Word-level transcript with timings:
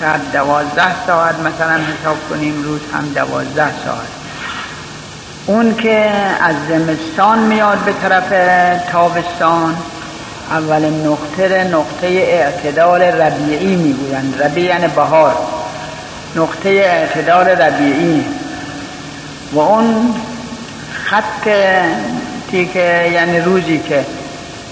در 0.00 0.16
دوازده 0.32 1.06
ساعت 1.06 1.34
مثلا 1.34 1.74
حساب 1.74 2.16
کنیم 2.30 2.62
روز 2.62 2.80
هم 2.92 3.08
دوازده 3.14 3.70
ساعت. 3.84 4.08
اون 5.46 5.74
که 5.74 6.10
از 6.40 6.54
زمستان 6.68 7.38
میاد 7.38 7.78
به 7.78 7.92
طرف 7.92 8.32
تابستان 8.92 9.76
اول 10.50 10.84
نقطه 10.84 11.64
نقطه 11.64 12.06
اعتدال 12.06 13.02
ربیعی 13.02 13.76
می‌گویند. 13.76 14.42
ربیع 14.42 14.64
یعنی 14.64 14.88
بهار. 14.88 15.36
نقطه 16.36 16.68
اعتدال 16.68 17.46
ربیعی. 17.46 18.24
و 19.52 19.58
اون 19.58 20.14
خط 20.92 21.42
که 22.52 23.10
یعنی 23.12 23.40
روزی 23.40 23.78
که 23.78 24.04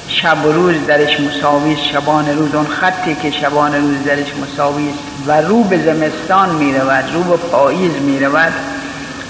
شب 0.08 0.44
و 0.44 0.52
روز 0.52 0.86
درش 0.86 1.20
مساوی 1.20 1.76
شبان 1.92 2.28
روز 2.28 2.54
اون 2.54 2.66
خطی 2.66 3.14
که 3.14 3.30
شبان 3.30 3.74
روز 3.74 4.04
درش 4.04 4.32
مساوی 4.42 4.88
و 5.26 5.40
رو 5.40 5.62
به 5.62 5.78
زمستان 5.78 6.54
می 6.54 6.72
رود 6.72 7.04
رو 7.14 7.22
به 7.22 7.36
پاییز 7.36 7.92
می 7.92 8.20
رود. 8.20 8.52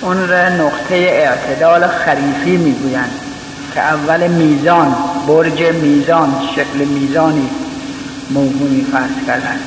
اون 0.01 0.29
را 0.29 0.49
نقطه 0.49 0.95
اعتدال 0.95 1.87
خریفی 1.87 2.57
می 2.57 2.73
گویند 2.73 3.11
که 3.75 3.81
اول 3.81 4.29
میزان 4.29 4.97
برج 5.27 5.63
میزان 5.63 6.35
شکل 6.55 6.85
میزانی 6.85 7.51
موهومی 8.31 8.87
فرض 8.93 9.27
کردن 9.27 9.59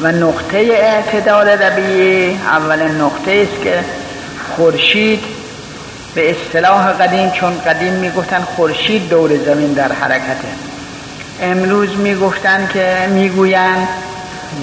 و 0.00 0.12
نقطه 0.12 0.58
اعتدال 0.58 1.48
ربیعی 1.48 2.34
اول 2.34 2.82
نقطه 2.82 3.48
است 3.48 3.62
که 3.62 3.84
خورشید 4.56 5.35
به 6.16 6.30
اصطلاح 6.30 6.92
قدیم 6.92 7.30
چون 7.30 7.60
قدیم 7.60 7.92
می‌گفتن 7.92 8.40
خورشید 8.56 9.08
دور 9.08 9.30
زمین 9.44 9.72
در 9.72 9.92
حرکته. 9.92 10.48
امروز 11.42 11.96
می‌گفتن 11.96 12.68
که 12.72 13.08
می‌گویند 13.10 13.88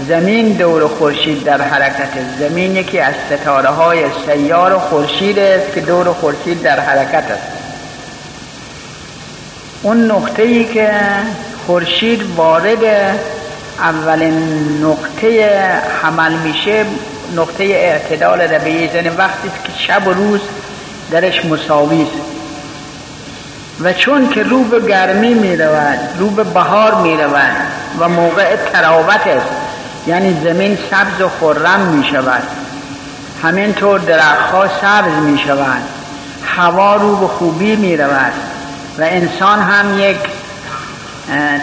زمین 0.08 0.54
دور 0.54 0.88
خورشید 0.88 1.44
در 1.44 1.62
حرکته. 1.62 2.20
زمین 2.40 2.76
یکی 2.76 3.00
از 3.00 3.14
ستاره 3.30 3.70
های 3.70 4.00
سیار 4.26 4.78
خورشید 4.80 5.40
است 5.40 5.74
که 5.74 5.82
دور 5.82 6.14
خورشید 6.14 6.62
در 6.62 6.80
حرکت 6.80 7.32
است. 7.32 7.48
اون 9.82 10.12
نقطه 10.12 10.44
ای 10.44 10.66
که 10.66 10.92
خورشید 11.68 12.22
وارد 12.36 12.84
اولین 13.80 14.60
نقطه 14.84 15.60
حمل 16.02 16.34
میشه 16.34 16.86
نقطه 17.36 17.64
اعتدال 17.64 18.42
ربیعی 18.42 18.90
یعنی 18.96 19.10
وقتی 19.10 19.52
که 19.64 19.72
شب 19.88 20.08
و 20.08 20.14
روز 20.14 20.42
درش 21.12 21.46
مساوی 21.46 22.02
است. 22.02 22.34
و 23.82 23.94
چون 23.94 24.30
که 24.30 24.44
رو 24.44 24.80
گرمی 24.80 25.34
می 25.34 25.58
رود 25.58 26.00
رو 26.20 26.30
به 26.30 26.44
بهار 26.44 26.96
می 26.96 27.18
رود 27.18 27.56
و 28.00 28.10
موقع 28.10 28.56
تراوت 28.56 29.28
است 29.28 29.48
یعنی 30.08 30.38
زمین 30.44 30.78
سبز 30.92 31.22
و 31.22 31.30
خرم 31.40 31.80
می 31.80 32.06
شود. 32.06 32.44
همینطور 33.44 34.00
درختها 34.00 34.68
سبز 34.68 35.24
می 35.24 35.38
شود. 35.38 35.82
هوا 36.46 36.96
رو 36.96 37.16
به 37.16 37.28
خوبی 37.28 37.76
می 37.76 37.98
رود 37.98 38.34
و 39.00 39.02
انسان 39.02 39.60
هم 39.60 40.00
یک 40.00 40.18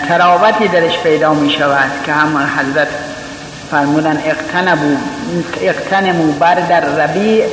تراوتی 0.08 0.68
درش 0.68 0.98
پیدا 0.98 1.34
می 1.34 1.50
شود 1.50 1.90
که 2.06 2.12
هم 2.12 2.36
حضرت 2.36 2.88
فرمودن 3.70 4.22
اقتنبو 4.24 4.96
اقتنمو 5.60 6.32
بر 6.32 6.54
در 6.54 6.80
ربیع 6.80 7.44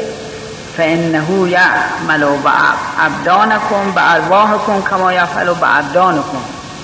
فانه 0.78 1.50
یعمل 1.50 2.20
به 2.20 2.52
ابدانکم 3.00 3.92
به 3.96 4.14
ارواحکم 4.14 4.82
کما 4.90 5.14
یفعل 5.14 5.54
به 5.54 5.78
ابدانکم 5.78 6.38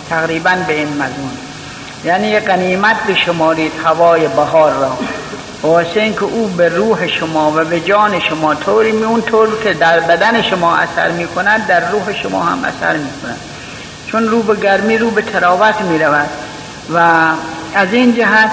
تقریبا 0.10 0.56
به 0.68 0.74
این 0.74 0.88
مضمون. 0.88 1.38
یعنی 2.04 2.28
یه 2.28 2.40
قنیمت 2.40 3.04
به 3.08 3.16
شمارید 3.16 3.72
هوای 3.86 4.28
بهار 4.28 4.72
را. 4.72 4.98
واسه 5.62 6.00
اینکه 6.00 6.24
او 6.24 6.48
به 6.48 6.70
روح 6.70 7.08
شما 7.08 7.52
و 7.52 7.66
به 7.66 7.80
جان 7.80 8.20
شما 8.20 8.56
طوری 8.56 8.92
می 8.92 9.04
اون 9.04 9.22
طور 9.22 9.60
که 9.64 9.74
در 9.74 10.00
بدن 10.00 10.42
شما 10.42 10.76
اثر 10.76 11.12
می 11.12 11.28
کند 11.28 11.68
در 11.68 11.90
روح 11.90 12.14
شما 12.14 12.44
هم 12.44 12.64
اثر 12.64 12.98
می 12.98 13.10
کند. 13.22 13.38
چون 14.08 14.28
رو 14.28 14.44
به 14.44 14.56
گرمی 14.56 14.98
رو 14.98 15.12
به 15.12 15.22
تراوت 15.22 15.82
می 15.82 16.00
رود. 16.00 16.30
و 16.94 17.00
از 17.76 17.94
این 17.94 18.16
جهت 18.16 18.52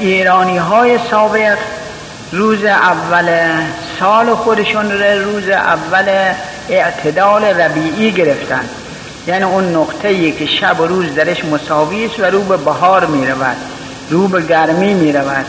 ایرانی 0.00 0.58
های 0.58 0.98
سابق 1.10 1.58
روز 2.32 2.64
اول 2.64 3.50
سال 4.00 4.34
خودشون 4.34 4.90
رو 4.90 5.24
روز 5.24 5.48
اول 5.48 6.34
اعتدال 6.68 7.44
ربیعی 7.44 8.12
گرفتن. 8.12 8.64
یعنی 9.26 9.44
اون 9.44 9.76
نقطه 9.76 10.08
ای 10.08 10.32
که 10.32 10.46
شب 10.46 10.80
و 10.80 10.86
روز 10.86 11.14
درش 11.14 11.44
مساوی 11.44 12.04
است 12.04 12.20
و 12.20 12.24
رو 12.24 12.42
به 12.42 12.56
بهار 12.56 13.06
می 13.06 13.26
رود 13.26 13.56
رو 14.10 14.28
به 14.28 14.42
گرمی 14.42 14.94
می 14.94 15.12
رود 15.12 15.46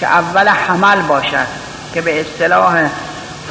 که 0.00 0.06
اول 0.06 0.48
حمل 0.48 1.02
باشد 1.02 1.46
که 1.94 2.00
به 2.00 2.20
اصطلاح 2.20 2.88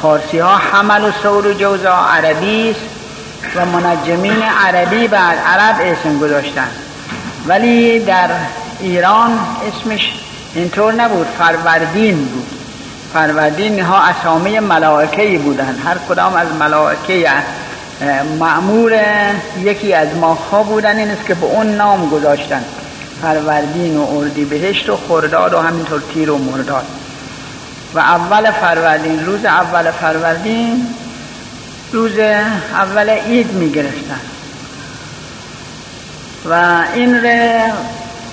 فارسی 0.02 0.38
ها 0.38 0.56
حمل 0.56 1.04
و 1.04 1.12
سور 1.22 1.46
و 1.46 1.52
جوزا 1.52 1.94
عربی 1.94 2.70
است 2.70 2.80
و 3.56 3.66
منجمین 3.66 4.42
عربی 4.42 5.08
بعد 5.08 5.38
عرب 5.38 5.76
اسم 5.80 6.18
گذاشتن. 6.18 6.68
ولی 7.46 7.98
در 7.98 8.30
ایران 8.80 9.38
اسمش 9.68 10.25
اینطور 10.56 10.92
نبود. 10.92 11.26
فروردین 11.26 12.24
بود. 12.24 12.46
فروردین 13.12 13.80
ها 13.80 14.02
اسامی 14.02 14.58
ملائکه 14.58 15.38
بودن 15.38 15.76
هر 15.84 15.96
کدام 16.08 16.34
از 16.36 16.48
ملائکه 16.52 17.30
معمور 18.38 19.00
یکی 19.60 19.94
از 19.94 20.08
ماها 20.16 20.62
بودن 20.62 20.96
این 20.96 21.10
است 21.10 21.26
که 21.26 21.34
به 21.34 21.46
اون 21.46 21.66
نام 21.66 22.08
گذاشتن. 22.08 22.64
فروردین 23.22 23.96
و 23.96 24.16
اردی 24.16 24.44
بهشت 24.44 24.90
و 24.90 24.96
خرداد 25.08 25.54
و 25.54 25.58
همینطور 25.58 26.02
تیر 26.14 26.30
و 26.30 26.38
مرداد. 26.38 26.86
و 27.94 27.98
اول 27.98 28.50
فروردین 28.50 29.26
روز 29.26 29.44
اول 29.44 29.90
فروردین 29.90 30.86
روز 31.92 32.18
اول 32.72 33.08
عید 33.08 33.52
می 33.52 33.70
گرفتن 33.70 34.20
و 36.50 36.82
این 36.94 37.20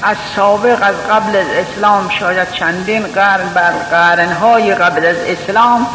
از 0.03 0.17
سابق 0.35 0.77
از 0.81 0.95
قبل 1.09 1.35
از 1.35 1.45
اسلام 1.47 2.09
شاید 2.09 2.51
چندین 2.51 3.03
قرن 3.03 3.49
بر 3.53 3.71
قرنهای 3.71 4.75
قبل 4.75 5.05
از 5.05 5.15
اسلام 5.27 5.87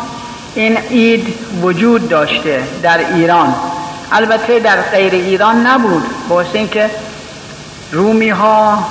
این 0.55 0.77
عید 0.77 1.35
وجود 1.63 2.09
داشته 2.09 2.63
در 2.83 2.99
ایران. 2.99 3.55
البته 4.13 4.59
در 4.59 4.81
غیر 4.83 5.13
ایران 5.13 5.67
نبود 5.67 6.05
باعث 6.29 6.47
اینکه 6.53 6.91
رومی 7.93 8.31
ها 8.31 8.89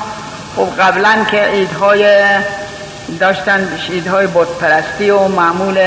خب 0.55 0.81
قبلا 0.81 1.25
که 1.31 1.37
عیدهای 1.37 2.25
داشتن 3.19 3.67
عیدهای 3.89 4.27
پرستی 4.61 5.09
و 5.09 5.27
معمول 5.27 5.77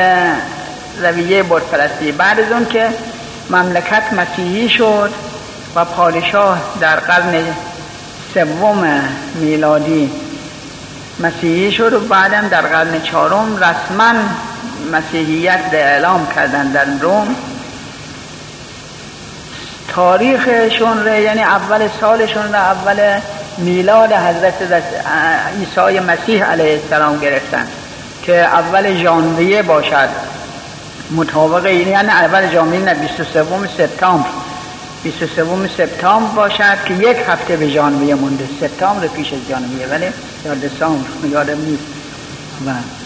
رویه 1.03 1.43
پرستی 1.43 2.13
بعد 2.13 2.41
از 2.41 2.53
اون 2.53 2.67
که 2.67 2.89
مملکت 3.51 4.03
مسیحی 4.13 4.69
شد 4.69 5.11
و 5.75 5.85
پادشاه 5.85 6.59
در 6.81 6.97
قرن 6.97 7.45
سوم 8.35 9.03
میلادی. 9.35 10.11
مسیحی 11.21 11.73
شد 11.73 11.93
و 11.93 12.01
بعدم 12.01 12.49
در 12.49 12.63
قرن 12.63 13.03
چهارم 13.03 13.57
رسما 13.57 14.15
مسیحیت 14.93 15.61
اعلام 15.73 16.27
کردن 16.35 16.73
در 16.73 16.85
روم. 17.01 17.37
تاریخشون 19.89 21.07
رو 21.07 21.15
یعنی 21.15 21.43
اول 21.43 21.89
سالشون 22.01 22.49
رو 22.49 22.55
اول 22.55 23.21
میلاد 23.59 24.13
حضرت 24.13 24.55
عیسی 25.59 26.01
مسیح 26.01 26.45
علیه 26.45 26.73
السلام 26.73 27.19
گرفتن 27.19 27.67
که 28.23 28.37
اول 28.37 28.95
ژانویه 29.03 29.63
باشد. 29.63 30.09
مطابق 31.11 31.67
یعنی 31.67 31.95
اول 31.95 32.51
ژانویه 32.51 32.81
نه 32.81 32.95
23 32.95 33.45
سپتامبر. 33.79 34.40
23 35.03 35.69
سپتامبر 35.77 36.35
باشد 36.35 36.85
که 36.85 36.95
یک 36.95 37.17
هفته 37.29 37.57
به 37.57 37.69
ژانویه 37.69 38.15
مونده. 38.15 38.49
سپتامبر 38.61 39.07
پیش 39.07 39.33
از 39.33 39.39
ژانویه 39.49 39.87
ولی 39.87 40.07
یا 40.45 40.55
دسامبر 40.55 41.09
یادم 41.31 41.61
نیست. 41.61 41.83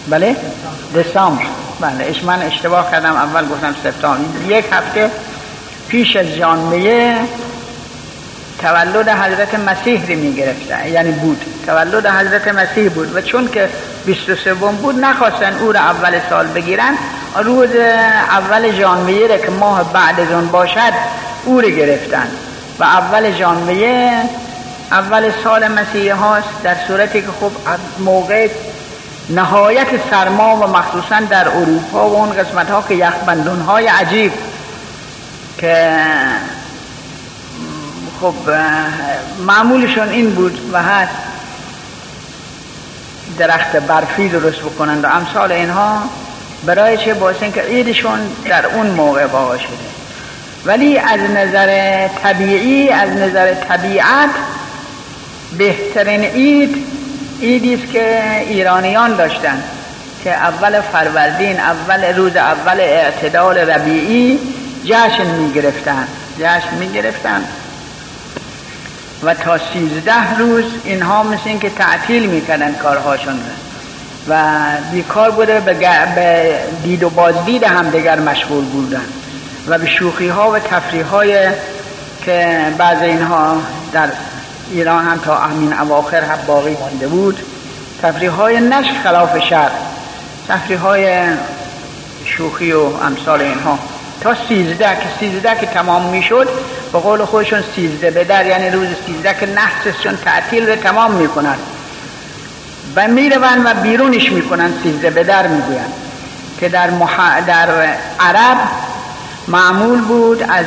بله. 0.09 0.35
دسامبر. 0.95 1.43
بله. 1.81 2.05
اش 2.05 2.23
من 2.23 2.41
اشتباه 2.41 2.91
کردم. 2.91 3.13
اول 3.15 3.47
گفتم 3.47 3.75
سپتامبر. 3.83 4.57
یک 4.57 4.65
هفته 4.71 5.11
پیش 5.87 6.15
از 6.15 6.25
ژانویه 6.25 7.15
تولد 8.61 9.09
حضرت 9.09 9.55
مسیح 9.55 10.07
رو 10.07 10.15
می 10.15 10.33
گرفتن 10.33 10.87
یعنی 10.87 11.11
بود. 11.11 11.41
تولد 11.65 12.05
حضرت 12.05 12.47
مسیح 12.47 12.89
بود. 12.89 13.15
و 13.15 13.21
چون 13.21 13.47
که 13.47 13.69
23 14.05 14.53
بود 14.53 14.99
نخواستن 14.99 15.57
او 15.57 15.71
رو 15.71 15.79
اول 15.79 16.19
سال 16.29 16.47
بگیرن. 16.47 16.97
روز 17.43 17.69
اول 18.29 18.71
ژانویه 18.71 19.37
که 19.37 19.51
ماه 19.51 19.93
بعد 19.93 20.19
از 20.19 20.31
اون 20.31 20.47
باشد 20.47 20.93
او 21.45 21.61
رو 21.61 21.69
گرفتن 21.69 22.27
و 22.79 22.83
اول 22.83 23.31
ژانویه 23.31 24.21
اول 24.91 25.31
سال 25.43 25.67
مسیح 25.67 26.15
هاست 26.15 26.63
در 26.63 26.75
صورتی 26.87 27.21
که 27.21 27.27
خب 27.27 27.51
موقع 27.99 28.47
نهایت 29.29 29.87
سرما 30.09 30.55
و 30.55 30.67
مخصوصا 30.67 31.19
در 31.29 31.47
اروپا 31.47 32.09
و 32.09 32.15
اون 32.15 32.31
قسمت 32.31 32.69
ها 32.69 32.83
که 32.87 32.95
یخبندون 32.95 33.61
های 33.61 33.87
عجیب 33.87 34.31
که 35.57 35.95
خب 38.21 38.33
معمولشون 39.47 40.09
این 40.09 40.29
بود 40.29 40.69
و 40.73 40.83
هست 40.83 41.15
درخت 43.37 43.75
برفی 43.75 44.29
درست 44.29 44.59
بکنند 44.59 45.03
و 45.03 45.07
امثال 45.07 45.51
اینها 45.51 46.03
برای 46.65 46.97
چه 46.97 47.13
باعث 47.13 47.37
که 47.53 47.61
عیدشون 47.61 48.19
در 48.45 48.65
اون 48.65 48.87
موقع 48.87 49.25
واقع 49.25 49.57
شده. 49.57 50.04
ولی 50.65 50.97
از 50.97 51.19
نظر 51.19 52.07
طبیعی 52.07 52.89
از 52.89 53.09
نظر 53.09 53.53
طبیعت 53.53 54.29
بهترین 55.57 56.23
عید 56.23 56.85
عیدی 57.41 57.73
است 57.73 57.91
که 57.91 58.23
ایرانیان 58.39 59.15
داشتن 59.15 59.63
که 60.23 60.31
اول 60.31 60.81
فروردین 60.81 61.59
اول 61.59 62.15
روز 62.15 62.35
اول 62.35 62.79
اعتدال 62.79 63.57
ربیعی 63.57 64.39
جشن 64.85 65.25
می 65.25 65.53
گرفتن 65.53 66.07
جشن 66.39 66.75
می 66.79 66.91
گرفتن 66.91 67.43
و 69.23 69.33
تا 69.33 69.57
سیزده 69.57 70.37
روز 70.37 70.65
اینها 70.83 71.23
مثل 71.23 71.41
این 71.45 71.59
که 71.59 71.69
تعطیل 71.69 72.25
می‌کردن 72.25 72.73
کارهاشون 72.73 73.39
و 74.29 74.43
بیکار 74.91 75.31
بوده 75.31 75.59
به 75.59 76.59
دید 76.83 77.03
و 77.03 77.09
بازدید 77.09 77.63
هم 77.63 77.89
دیگر 77.89 78.19
مشغول 78.19 78.65
بودن. 78.65 79.05
و 79.67 79.77
به 79.77 79.85
شوخی 79.85 80.27
ها 80.27 80.51
و 80.51 80.59
تفریح 80.59 81.05
های 81.05 81.47
که 82.25 82.65
بعض 82.77 83.01
اینها 83.01 83.57
در 83.93 84.09
ایران 84.71 85.05
هم 85.05 85.17
تا 85.17 85.35
همین 85.35 85.73
اواخر 85.73 86.21
هم 86.21 86.37
باقی 86.47 86.77
مانده 86.79 87.07
بود 87.07 87.39
تفریح 88.01 88.31
های 88.31 88.59
نشک 88.59 88.91
خلاف 89.03 89.39
شر 89.39 89.69
تفریح 90.47 90.79
های 90.79 91.27
شوخی 92.25 92.71
و 92.71 92.81
امثال 92.81 93.41
اینها. 93.41 93.79
تا 94.21 94.35
سیزده 94.47 94.85
که 94.85 95.09
سیزده 95.19 95.55
که 95.59 95.65
تمام 95.65 96.05
می‌شد 96.05 96.49
به 96.93 96.99
قول 96.99 97.25
خودشون 97.25 97.63
سیزده 97.75 98.11
به 98.11 98.23
در 98.23 98.45
یعنی 98.45 98.69
روز 98.69 98.87
سیزده 99.05 99.35
که 99.39 99.45
نحسشون 99.45 100.17
تعطیل 100.17 100.69
رو 100.69 100.75
تمام 100.75 101.11
می‌کنن. 101.11 101.55
و 102.95 103.07
میرون 103.07 103.65
و 103.65 103.73
بیرونش 103.73 104.31
می‌کنن 104.31 104.73
سیزده 104.83 105.09
به 105.09 105.23
در 105.23 105.47
می‌گوین 105.47 105.85
که 106.59 106.69
در, 106.69 106.89
مح... 106.89 107.41
در 107.41 107.69
عرب 108.19 108.57
معمول 109.47 110.01
بود 110.01 110.43
از 110.49 110.65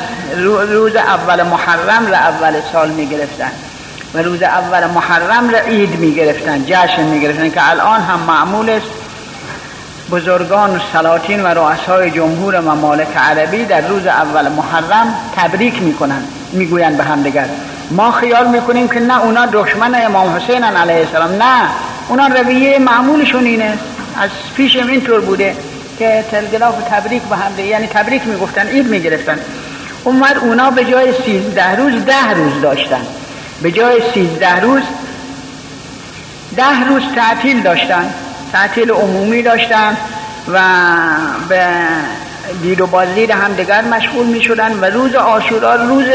روز 0.68 0.96
اول 0.96 1.42
محرم 1.42 2.06
را 2.06 2.16
اول 2.16 2.52
سال 2.72 2.90
می‌گرفتن. 2.90 3.50
و 4.14 4.18
روز 4.18 4.42
اول 4.42 4.86
محرم 4.86 5.50
را 5.50 5.58
عید 5.58 5.98
می‌گرفتن 5.98 6.64
جشن 6.66 7.02
می‌گرفتن 7.02 7.50
که 7.50 7.70
الان 7.70 8.00
هم 8.00 8.20
معمول 8.20 8.70
است 8.70 8.86
بزرگان 10.10 10.76
و 10.76 10.78
سلاطین 10.92 11.42
و 11.42 11.46
رؤسای 11.46 12.10
جمهور 12.10 12.60
ممالک 12.60 13.16
عربی 13.16 13.64
در 13.64 13.80
روز 13.80 14.06
اول 14.06 14.48
محرم 14.48 15.14
تبریک 15.36 15.82
می‌کنن 15.82 16.22
می‌گوین 16.52 16.96
به 16.96 17.04
هم 17.04 17.22
دیگر 17.22 17.46
ما 17.90 18.12
خیال 18.12 18.48
می‌کنیم 18.48 18.88
که 18.88 19.00
نه 19.00 19.20
اونا 19.20 19.46
دشمن 19.46 20.04
امام 20.04 20.36
حسین 20.36 20.64
علیه 20.64 20.96
السلام 20.96 21.42
نه. 21.42 21.68
اونا 22.08 22.26
رویه 22.26 22.78
معمولشون 22.78 23.44
اینه. 23.44 23.78
از 24.20 24.30
پیشم 24.56 24.86
اینطور 24.86 25.20
بوده. 25.20 25.56
که 25.98 26.24
تلگراف 26.30 26.78
و 26.78 26.80
تبریک 26.90 27.22
به 27.22 27.36
هم 27.36 27.58
یعنی 27.58 27.86
تبریک 27.86 28.26
می‌گفتن 28.26 28.66
عید 28.66 28.86
می‌گرفتن. 28.86 29.38
اومد 30.04 30.38
اونا 30.38 30.70
به 30.70 30.84
جای 30.84 31.12
سیزده 31.24 31.76
روز 31.76 32.04
ده 32.04 32.30
روز 32.30 32.60
داشتن. 32.62 33.06
به 33.62 33.70
جای 33.70 34.02
سیزده 34.14 34.60
روز 34.60 34.82
ده 36.56 36.84
روز 36.88 37.02
تعطیل 37.14 37.60
داشتن. 37.62 38.14
تعطیل 38.52 38.90
عمومی 38.90 39.42
داشتن 39.42 39.96
و 40.52 40.60
به 41.48 41.66
دید 42.62 42.80
و 42.80 42.86
بازدید 42.86 43.30
هم 43.30 43.52
دیگر 43.52 43.82
مشغول 43.82 44.26
می 44.26 44.42
شدن 44.42 44.80
و 44.80 44.84
روز 44.84 45.14
آشورا 45.14 45.74
روز 45.74 46.06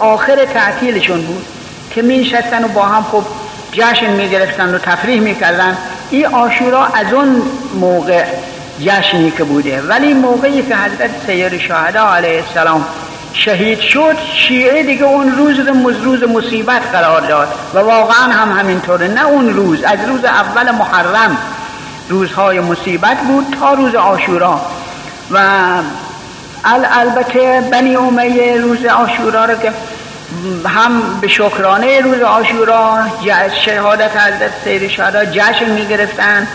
آخر 0.00 0.44
تعطیلشون 0.44 1.22
بود 1.22 1.46
که 1.90 2.02
می 2.02 2.32
و 2.64 2.68
با 2.68 2.82
هم 2.82 3.02
خب 3.02 3.24
جشن 3.72 4.10
می 4.10 4.28
گرفتن 4.28 4.74
و 4.74 4.78
تفریح 4.78 5.20
می 5.20 5.34
کردن 5.34 5.76
این 6.10 6.26
آشورا 6.26 6.86
از 6.86 7.12
اون 7.12 7.42
موقع 7.74 8.24
جشنی 8.80 9.30
که 9.30 9.44
بوده. 9.44 9.82
ولی 9.82 10.14
موقعی 10.14 10.62
که 10.62 10.76
حضرت 10.76 11.10
سید 11.26 11.58
شهدا 11.58 12.14
علیه 12.14 12.44
السلام 12.48 12.84
شهید 13.32 13.80
شد 13.80 14.16
شیعه 14.34 14.82
دیگه 14.82 15.04
اون 15.04 15.36
روز 15.36 15.58
رو 15.58 15.90
روز 16.04 16.22
مصیبت 16.22 16.82
قرار 16.92 17.20
داد. 17.20 17.48
و 17.74 17.78
واقعا 17.78 18.32
هم 18.32 18.58
همینطوره. 18.58 19.08
نه 19.08 19.26
اون 19.26 19.48
روز 19.48 19.82
از 19.82 19.98
روز 20.08 20.24
اول 20.24 20.70
محرم 20.70 21.38
روزهای 22.08 22.60
مصیبت 22.60 23.20
بود 23.20 23.56
تا 23.60 23.74
روز 23.74 23.94
آشورا 23.94 24.60
و 25.30 25.38
البته 26.64 27.68
بنی 27.72 27.96
امیه 27.96 28.56
روز 28.56 28.84
آشورا 28.84 29.44
رو 29.44 29.54
که 29.54 29.72
هم 30.66 31.20
به 31.20 31.28
شکرانه 31.28 32.00
روز 32.00 32.22
آشورا 32.22 32.98
شهادت 33.64 34.16
حضرت 34.16 34.50
سیر 34.64 34.88
شهدا 34.88 35.24
جشن 35.24 35.70
می 35.70 35.86
گرفتن 35.86 36.48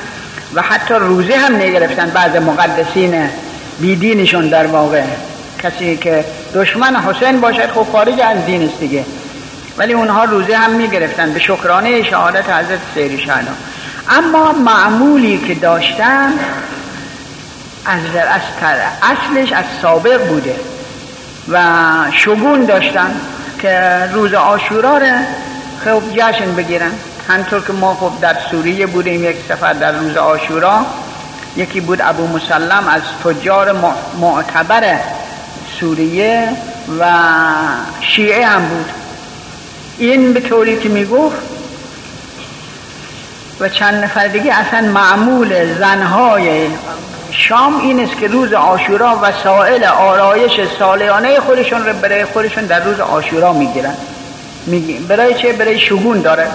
و 0.55 0.61
حتی 0.61 0.93
روزه 0.93 1.35
هم 1.35 1.51
می 1.51 1.71
گرفتن 1.71 2.09
بعض 2.09 2.35
مقدسین 2.35 3.29
بیدینشون 3.79 4.49
در 4.49 4.67
واقع. 4.67 5.03
کسی 5.63 5.97
که 5.97 6.25
دشمن 6.55 6.95
حسین 6.95 7.41
باشد 7.41 7.71
خب 7.71 7.87
خارج 7.91 8.19
از 8.21 8.45
دین 8.45 8.61
است 8.61 8.79
دیگه. 8.79 9.05
ولی 9.77 9.93
اونها 9.93 10.23
روزه 10.23 10.55
هم 10.55 10.71
می 10.71 10.87
گرفتن 10.87 11.33
به 11.33 11.39
شکرانه 11.39 12.03
شهادت 12.03 12.49
حضرت 12.49 12.79
سیر 12.93 13.19
شهدا 13.19 13.51
اما 14.09 14.51
معمولی 14.51 15.37
که 15.37 15.55
داشتن 15.55 16.33
از, 17.85 18.01
از 18.15 18.41
اصلش 19.01 19.51
از 19.51 19.65
سابق 19.81 20.27
بوده. 20.27 20.55
و 21.51 21.59
شگون 22.11 22.65
داشتن 22.65 23.11
که 23.61 23.99
روز 24.13 24.33
آشورا 24.33 24.97
رو 24.97 25.17
خب 25.85 26.01
جشن 26.13 26.55
بگیرن. 26.55 26.91
همطور 27.27 27.61
که 27.61 27.73
ما 27.73 27.93
خب 27.95 28.11
در 28.21 28.35
سوریه 28.51 28.85
بودیم 28.85 29.23
یک 29.23 29.35
سفر 29.49 29.73
در 29.73 29.91
روز 29.91 30.17
آشورا 30.17 30.85
یکی 31.55 31.79
بود 31.79 32.01
ابو 32.01 32.27
مسلم 32.27 32.87
از 32.87 33.01
تجار 33.23 33.75
معتبر 34.19 34.99
سوریه 35.79 36.49
و 36.99 37.05
شیعه 38.01 38.45
هم 38.45 38.65
بود. 38.65 38.85
این 39.97 40.33
به 40.33 40.39
طوری 40.39 40.77
که 40.79 40.89
می‌گفت 40.89 41.37
و 43.59 43.69
چند 43.69 44.03
نفر 44.03 44.27
دیگه 44.27 44.53
اصلا 44.53 44.81
معمول 44.81 45.73
زنهای 45.73 46.67
شام 47.31 47.79
این 47.79 47.99
است 47.99 48.17
که 48.17 48.27
روز 48.27 48.53
آشورا 48.53 49.19
وسائل 49.21 49.83
آرایش 49.83 50.59
سالیانه 50.79 51.39
خودشون 51.39 51.85
رو 51.85 51.93
برای 51.93 52.25
خودشون 52.25 52.65
در 52.65 52.83
روز 52.83 52.99
آشورا 52.99 53.53
می‌گیرن. 53.53 53.95
برای 55.07 55.33
چه؟ 55.33 55.53
برای 55.53 55.79
شگون 55.79 56.21
داره. 56.21 56.47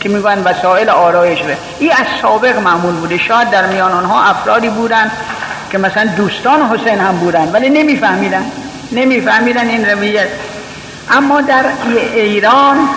که 0.00 0.08
میگن 0.08 0.42
وسائل 0.42 0.88
آرایش 0.88 1.42
به 1.42 1.56
این 1.78 1.92
از 1.92 2.06
سابق 2.22 2.58
معمول 2.58 2.94
بوده. 2.94 3.18
شاید 3.18 3.50
در 3.50 3.66
میان 3.66 3.92
آنها 3.92 4.24
افرادی 4.24 4.68
بودن 4.68 5.10
که 5.72 5.78
مثلا 5.78 6.04
دوستان 6.16 6.62
حسین 6.62 6.98
هم 6.98 7.18
بودن 7.18 7.52
ولی 7.52 7.70
نمیفهمیدن. 7.70 8.44
نمیفهمیدن 8.92 9.68
این 9.68 9.86
رویت. 9.86 10.28
اما 11.10 11.40
در 11.40 11.64
ایران 12.14 12.88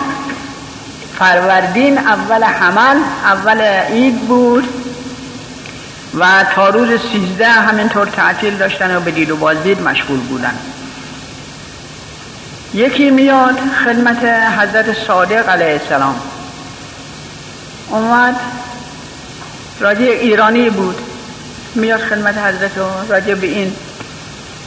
فروردین 1.18 1.98
اول 1.98 2.44
حمل 2.44 2.96
اول 3.24 3.60
عید 3.60 4.20
بود 4.20 4.68
و 6.18 6.44
تا 6.54 6.68
روز 6.68 6.88
سیزده 7.12 7.48
همینطور 7.48 8.06
تعطیل 8.06 8.56
داشتن 8.56 8.96
و 8.96 9.00
به 9.00 9.10
دید 9.10 9.30
و 9.30 9.36
بازدید 9.36 9.82
مشغول 9.82 10.20
بودن. 10.20 10.54
یکی 12.74 13.10
میاد 13.10 13.58
خدمت 13.84 14.24
حضرت 14.58 15.06
صادق 15.06 15.48
علیه 15.48 15.80
السلام. 15.82 16.14
اومد. 17.90 18.36
راجع 19.80 20.00
ایرانی 20.00 20.70
بود. 20.70 20.96
میاد 21.74 22.00
خدمت 22.00 22.38
حضرت 22.38 22.70
راجع 23.08 23.34
به 23.34 23.46
این. 23.46 23.72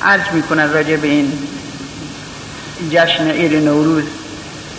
عرض 0.01 0.21
می‌کنه 0.33 0.65
راجع 0.65 0.95
به 0.95 1.07
این 1.07 1.33
جشن 2.91 3.31
عید 3.31 3.65
نوروز. 3.65 4.03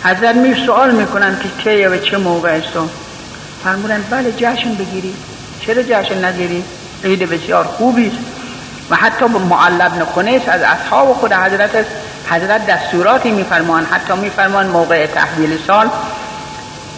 حضرت 0.03 0.35
می 0.35 0.65
سوال 0.65 0.91
می‌کنن 0.91 1.39
که 1.39 1.49
کیه 1.63 1.89
و 1.89 1.97
چه 1.97 2.17
موقع 2.17 2.49
است 2.49 2.89
فرمودن 3.63 4.03
بله 4.09 4.31
جشن 4.31 4.75
بگیری. 4.75 5.13
چرا 5.61 5.83
جشن 5.83 6.25
نگیری؟ 6.25 6.63
عید 7.03 7.29
بسیار 7.29 7.63
خوبی 7.63 8.07
است. 8.07 8.17
و 8.89 8.95
حتی 8.95 9.27
به 9.27 9.39
معلب 9.39 9.95
نکنیس 9.95 10.41
از 10.47 10.61
اصحاب 10.61 11.13
خود 11.13 11.33
حضرت 11.33 11.85
حضرت 12.29 12.65
دستوراتی 12.65 13.31
میفرمان 13.31 13.85
حتی 13.85 14.13
میفرمان 14.13 14.67
موقع 14.67 15.05
تحویل 15.05 15.57
سال 15.67 15.89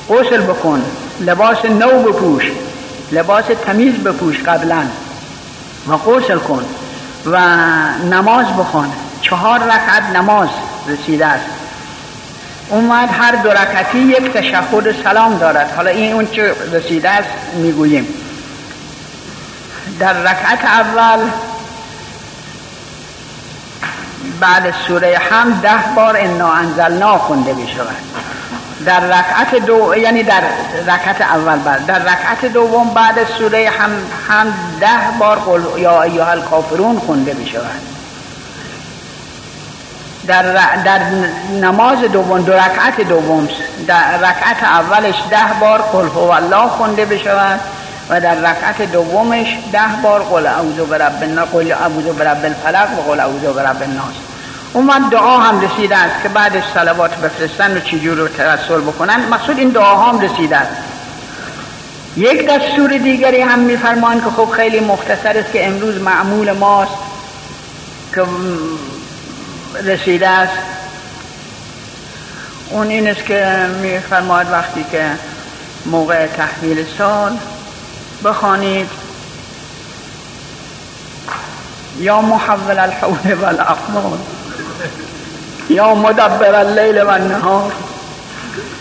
غسل 0.09 0.41
بکن. 0.41 0.83
لباس 1.21 1.65
نو 1.65 2.03
بپوش 2.03 2.51
لباس 3.11 3.45
تمیز 3.65 3.93
بپوش 3.93 4.43
قبلا. 4.43 4.83
و 5.87 5.97
غسل 5.97 6.37
کن 6.37 6.65
و 7.25 7.37
نماز 8.09 8.45
بخون 8.45 8.91
چهار 9.21 9.59
رکعت 9.59 10.03
نماز 10.15 10.49
رسیده 10.87 11.25
است. 11.25 11.45
اومد 12.69 13.09
هر 13.11 13.35
دو 13.35 13.49
رکعتی 13.49 13.97
یک 13.97 14.33
تشهد 14.33 15.03
سلام 15.03 15.37
دارد. 15.37 15.73
حالا 15.75 15.89
این 15.89 16.13
اون 16.13 16.27
چه 16.31 16.55
رسیده 16.71 17.09
است 17.09 17.29
می‌گوییم. 17.55 18.07
در 19.99 20.13
رکعت 20.13 20.65
اول 20.65 21.19
بعد 24.39 24.73
سوره 24.87 25.21
هم 25.31 25.59
ده 25.59 25.95
بار 25.95 26.17
انا 26.17 26.53
انزلنا 26.53 27.17
خونده 27.17 27.53
بشود 27.53 27.95
در 28.85 28.99
رکعت 28.99 29.55
دو 29.65 29.95
یعنی 29.97 30.23
در 30.23 30.41
رکعت 30.87 31.21
اول 31.21 31.59
بعد. 31.59 31.85
در 31.85 31.99
رکعت 31.99 32.45
دوم 32.45 32.89
بعد 32.89 33.27
سوره 33.37 33.69
هم 33.79 33.91
هم 34.29 34.53
ده 34.79 35.17
بار 35.19 35.39
قل 35.39 35.79
یا 35.79 36.01
ایها 36.01 36.31
الکافرون 36.31 36.99
خونده 36.99 37.33
بشود 37.33 37.81
در, 40.27 40.43
در 40.85 40.99
نماز 41.61 41.99
دوم 41.99 42.41
دو 42.41 42.53
رکعت 42.53 43.01
دوم 43.01 43.47
در 43.87 44.17
رکعت 44.17 44.63
اولش 44.63 45.15
ده 45.29 45.59
بار 45.59 45.81
قل 45.81 46.07
هو 46.07 46.31
الله 46.31 46.67
خونده 46.67 47.05
بشود 47.05 47.59
و 48.09 48.21
در 48.21 48.35
رکعت 48.35 48.81
دومش 48.81 49.57
ده 49.71 49.79
بار 50.03 50.23
قل 50.23 50.47
اعوذ 50.47 50.79
برب 50.89 51.23
الناس 51.23 51.49
قل 51.49 51.71
اعوذ 51.71 52.05
برب 52.05 52.45
الفلق 52.45 52.99
و 52.99 53.11
قل 53.11 53.19
اعوذ 53.19 53.41
برب 53.55 53.81
الناس. 53.81 54.30
اومد 54.73 55.09
دعا 55.11 55.37
هم 55.37 55.61
رسیده 55.61 55.97
است 55.97 56.23
که 56.23 56.29
بعدش 56.29 56.63
صلوات 56.73 57.15
بفرستن 57.15 57.77
و 57.77 57.79
چجور 57.79 58.17
رو 58.17 58.27
ترسل 58.27 58.81
بکنن. 58.81 59.25
مقصود 59.29 59.57
این 59.57 59.69
دعا 59.69 60.11
هم 60.11 60.19
رسیده 60.19 60.57
است. 60.57 60.71
یک 62.17 62.49
دستور 62.49 62.97
دیگری 62.97 63.41
هم 63.41 63.59
میفرمان 63.59 64.21
که 64.21 64.29
خب 64.29 64.49
خیلی 64.49 64.79
مختصر 64.79 65.37
است 65.37 65.51
که 65.51 65.67
امروز 65.67 66.01
معمول 66.01 66.51
ماست 66.51 66.91
که 68.15 68.23
رسیده 69.83 70.27
است. 70.27 70.57
اون 72.69 72.87
این 72.87 73.07
است 73.07 73.25
که 73.25 73.67
میفرماید 73.81 74.47
وقتی 74.51 74.85
که 74.91 75.11
موقع 75.85 76.27
تحویل 76.27 76.85
سال 76.97 77.37
بخوانید 78.23 78.89
یا 81.99 82.21
محول 82.21 82.79
الحول 82.79 83.33
و 83.41 83.45
یا 85.69 85.95
مدبر 85.95 86.55
اللیل 86.55 87.01
و 87.01 87.09
النهار 87.09 87.71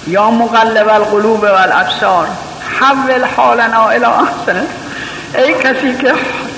یا 0.06 0.30
مقلب 0.30 0.88
القلوب 0.88 1.42
و 1.42 1.46
الابصار. 1.46 2.26
حول 2.80 3.25
حالنا 3.37 3.88
الى 3.88 4.04
احسن. 4.04 4.66
ای 5.34 5.54
کسی 5.54 5.96
که 5.96 6.12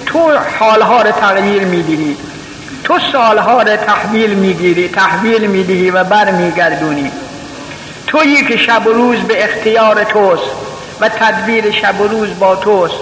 تو 0.07 0.31
حالها 0.59 1.03
رو 1.03 1.11
تغییر 1.11 1.65
می‌دهی 1.65 2.17
تو 2.85 2.99
سالها 3.13 3.63
رو 3.63 3.77
تحویل 3.77 4.31
می‌گیری 4.31 4.89
تحویل 4.89 5.47
می‌دهی 5.47 5.91
و 5.91 6.05
بر 6.05 6.31
میگردونی 6.31 7.13
تویی 8.07 8.45
که 8.45 8.57
شب 8.57 8.87
و 8.87 8.93
روز 8.93 9.19
به 9.19 9.45
اختیار 9.45 10.05
توست 10.05 10.43
و 11.01 11.09
تدبیر 11.09 11.71
شب 11.71 12.01
و 12.01 12.09
روز 12.09 12.39
با 12.39 12.57
توست. 12.57 12.95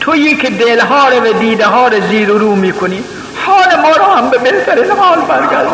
تویی 0.00 0.36
که 0.36 0.50
دلها 0.50 1.08
رو 1.08 1.24
و 1.24 1.32
دیده 1.32 1.66
ها 1.66 1.88
رو 1.88 2.08
زیر 2.08 2.32
و 2.32 2.38
رو 2.38 2.54
می‌کنی. 2.54 3.04
حال 3.62 3.80
ما 3.80 3.96
رو 3.96 4.04
هم 4.04 4.30
به 4.30 4.38
بهترین 4.38 4.90
حال 4.90 5.20
برگرد 5.20 5.66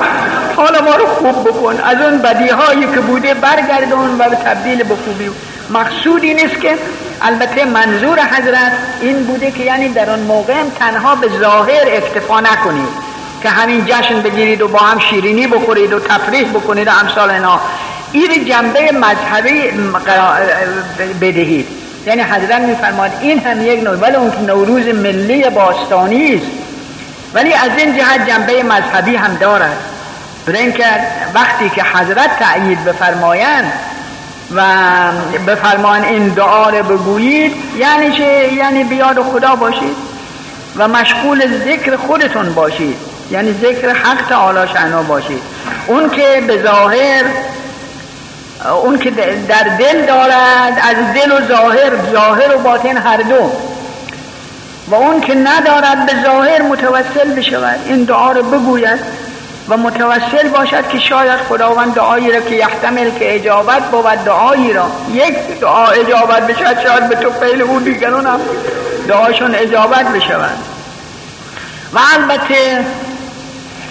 حال 0.56 0.80
ما 0.84 0.94
رو 0.94 1.06
خوب 1.06 1.48
بکن. 1.48 1.80
از 1.80 2.00
اون 2.00 2.18
بدی 2.18 2.48
هایی 2.48 2.80
که 2.80 3.00
بوده 3.00 3.34
برگردون 3.34 4.18
و 4.18 4.24
تبدیل 4.24 4.82
به 4.82 4.94
خوبی. 4.96 5.30
مقصود 5.70 6.22
این 6.22 6.46
است 6.46 6.60
که 6.60 6.74
البته 7.22 7.64
منظور 7.64 8.18
حضرت 8.20 8.72
این 9.00 9.24
بوده 9.24 9.50
که 9.50 9.64
یعنی 9.64 9.88
در 9.88 10.10
اون 10.10 10.20
موقع 10.20 10.54
تنها 10.78 11.14
به 11.14 11.28
ظاهر 11.40 11.82
اکتفا 11.86 12.40
نکنید. 12.40 13.08
که 13.42 13.48
همین 13.48 13.84
جشن 13.86 14.22
بگیرید 14.22 14.62
و 14.62 14.68
با 14.68 14.78
هم 14.78 14.98
شیرینی 14.98 15.46
بخورید 15.46 15.92
و 15.92 16.00
تفریح 16.00 16.50
بکنید 16.50 16.88
و 16.88 16.90
امثال 17.00 17.30
اینا. 17.30 17.60
این 18.12 18.44
جنبه 18.44 18.92
مذهبی 18.92 19.70
بدهید. 21.20 21.66
یعنی 22.06 22.22
حضرت 22.22 22.60
میفرماد 22.60 23.10
این 23.20 23.38
هم 23.38 23.66
یک 23.66 23.82
نوع 23.82 23.96
ولی 23.96 24.16
اون 24.16 24.32
نوروز 24.46 24.86
ملی 24.86 25.42
باستانی 25.50 26.34
است. 26.34 26.67
ولی 27.34 27.54
از 27.54 27.70
این 27.76 27.96
جهت 27.96 28.26
جنبه 28.26 28.62
مذهبی 28.62 29.16
هم 29.16 29.34
دارد. 29.34 29.76
برای 30.46 30.60
اینکه 30.60 30.84
وقتی 31.34 31.70
که 31.70 31.82
حضرت 31.82 32.38
تأیید 32.38 32.84
بفرمایند 32.84 33.72
و 34.54 34.62
بفرمان 35.46 36.04
این 36.04 36.28
دعا 36.28 36.70
رو 36.70 36.82
بگویید 36.82 37.52
یعنی 37.76 38.12
چه 38.12 38.52
یعنی 38.52 38.84
بیاد 38.84 39.22
خدا 39.22 39.54
باشید 39.54 39.96
و 40.76 40.88
مشغول 40.88 41.46
ذکر 41.64 41.96
خودتون 41.96 42.54
باشید. 42.54 42.96
یعنی 43.30 43.52
ذکر 43.52 43.88
حق 43.92 44.28
تعالی 44.28 44.68
شعنا 44.72 45.02
باشید. 45.02 45.42
اون 45.86 46.10
که 46.10 46.42
به 46.46 46.62
ظاهر 46.62 47.24
اون 48.82 48.98
که 48.98 49.10
در 49.48 49.62
دل 49.78 50.06
دارد 50.06 50.82
از 50.82 50.96
دل 51.14 51.32
و 51.32 51.48
ظاهر 51.48 51.92
ظاهر 52.12 52.56
و 52.56 52.58
باطن 52.58 52.96
هر 52.96 53.16
دو. 53.16 53.52
و 54.90 54.94
اون 54.94 55.20
که 55.20 55.34
ندارد 55.34 56.06
به 56.06 56.12
ظاهر 56.24 56.62
متوسل 56.62 57.34
بشود. 57.36 57.80
این 57.84 58.04
دعا 58.04 58.32
رو 58.32 58.42
بگوید 58.42 58.98
و 59.68 59.76
متوسل 59.76 60.48
باشد 60.48 60.88
که 60.88 60.98
شاید 60.98 61.40
خداوند 61.40 61.94
دعایی 61.94 62.32
را 62.32 62.40
که 62.40 62.54
یحتمل 62.54 63.10
که 63.10 63.34
اجابت 63.34 63.82
بود 63.82 64.04
دعایی 64.04 64.72
را. 64.72 64.90
یک 65.12 65.60
دعا 65.60 65.86
اجابت 65.86 66.46
بشود 66.46 66.80
شاید 66.86 67.08
به 67.08 67.14
تو 67.14 67.30
فیل 67.30 67.62
او 67.62 67.80
دیگرون 67.80 68.26
هم 68.26 68.40
دعاشون 69.08 69.54
اجابت 69.54 70.08
بشود. 70.08 70.58
و 71.92 71.98
البته 72.14 72.84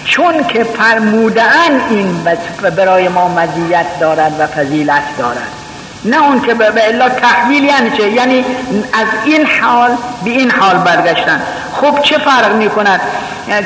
چون 0.04 0.44
که 0.44 0.64
فرمودن 0.64 1.80
این 1.90 2.24
برای 2.76 3.08
ما 3.08 3.28
مزیت 3.28 3.98
دارد 4.00 4.32
و 4.38 4.46
فضیلت 4.46 5.02
دارد. 5.18 5.52
نه 6.04 6.22
اون 6.22 6.40
که 6.40 6.54
به 6.54 6.88
الا 6.88 7.08
تحویل 7.08 7.64
یعنی 7.64 7.90
چه؟ 7.90 8.10
یعنی 8.10 8.44
از 8.92 9.06
این 9.24 9.46
حال 9.46 9.90
به 10.24 10.30
این 10.30 10.50
حال 10.50 10.76
برگشتن. 10.76 11.42
خب 11.72 12.00
چه 12.02 12.18
فرق 12.18 12.54
می 12.54 12.70
کند 12.70 13.00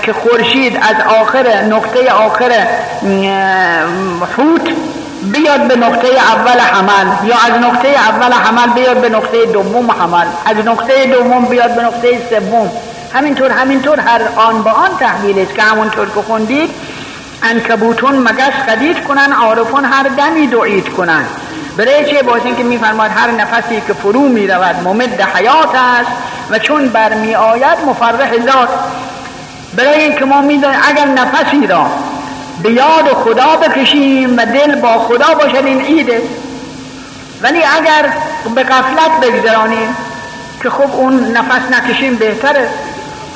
که 0.03 0.13
خورشید 0.13 0.77
از 0.77 1.21
آخر 1.21 1.63
نقطه 1.63 2.11
آخر 2.11 2.67
حوت 4.37 4.69
بیاد 5.23 5.69
به 5.69 5.77
نقطه 5.77 6.09
اول 6.09 6.59
حمل 6.59 7.29
یا 7.29 7.35
از 7.47 7.61
نقطه 7.63 7.89
اول 7.89 8.33
حمل 8.33 8.73
بیاد 8.75 9.01
به 9.01 9.09
نقطه 9.09 9.47
دوم 9.47 9.91
حمل. 9.91 10.27
از 10.47 10.67
نقطه 10.67 11.07
دوم 11.07 11.45
بیاد 11.45 11.75
به 11.75 11.83
نقطه 11.83 12.09
سوم. 12.31 12.71
همینطور 13.15 13.51
همینطور 13.51 14.01
هر 14.01 14.21
آن 14.37 14.63
با 14.63 14.71
آن 14.71 14.91
تحویل 15.01 15.39
است 15.39 15.55
که 15.55 15.63
همونطور 15.63 16.07
که 16.07 16.23
خوندید 16.23 16.71
انکبوتون 17.43 18.15
مگس 18.15 18.53
قدید 18.69 19.05
کنن 19.05 19.33
عارفون 19.33 19.85
هر 19.85 20.03
دمی 20.03 20.47
دعید 20.47 20.89
کنن. 20.89 21.25
برای 21.77 22.05
چه؟ 22.05 22.23
باز 22.23 22.41
اینکه 22.45 22.63
میفرماد 22.63 23.11
هر 23.11 23.31
نفسی 23.31 23.83
که 23.87 23.93
فرو 23.93 24.21
می 24.21 24.47
رود 24.47 24.77
ممد 24.85 25.21
حیات 25.21 25.75
است 25.75 26.11
و 26.51 26.59
چون 26.59 26.89
برمی 26.89 27.35
آید 27.35 27.79
مفرح 27.87 28.33
ذات. 28.39 28.69
برای 29.77 30.03
اینکه 30.03 30.25
ما 30.25 30.41
می‌دانیم 30.41 30.81
اگر 30.89 31.05
نفسی 31.05 31.67
را 31.67 31.87
به 32.63 32.73
یاد 32.73 33.13
خدا 33.25 33.57
بکشیم 33.57 34.37
و 34.39 34.45
دل 34.45 34.81
با 34.81 34.99
خدا 34.99 35.35
باشد 35.35 35.65
این 35.65 35.81
عیده 35.81 36.23
ولی 37.43 37.59
اگر 37.59 38.13
به 38.55 38.63
قفلت 38.63 39.21
بگذرانیم 39.23 39.97
که 40.63 40.71
خب 40.71 40.97
اون 40.97 41.37
نفس 41.37 41.63
نکشیم 41.73 42.17
بهتره. 42.17 42.69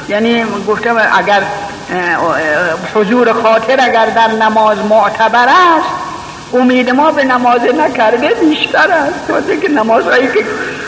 یعنی 0.08 0.44
گفتم 0.68 0.96
اگر 1.18 1.42
حضور 2.94 3.32
خاطر 3.32 3.80
اگر 3.80 4.06
در 4.06 4.28
نماز 4.28 4.78
معتبر 4.78 5.48
است 5.48 5.88
امید 6.52 6.90
ما 6.90 7.10
به 7.10 7.24
نماز 7.24 7.60
نکرده 7.60 8.28
بیشتر 8.28 8.90
است. 8.90 9.30
واسه 9.30 9.56
که 9.56 9.68
نمازهایی 9.68 10.26
که 10.26 10.44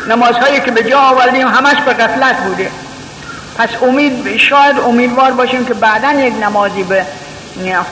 نمازهایی 0.08 0.60
که 0.60 0.70
به 0.70 0.82
جا 0.82 0.98
آوردیم 0.98 1.48
همش 1.48 1.76
به 1.80 1.92
غفلت 1.92 2.36
بوده. 2.36 2.70
پس 3.58 3.68
امید 3.82 4.36
شاید 4.36 4.78
امیدوار 4.78 5.32
باشیم 5.32 5.64
که 5.64 5.74
بعدا 5.74 6.12
یک 6.12 6.34
نمازی 6.42 6.82
به 6.82 7.02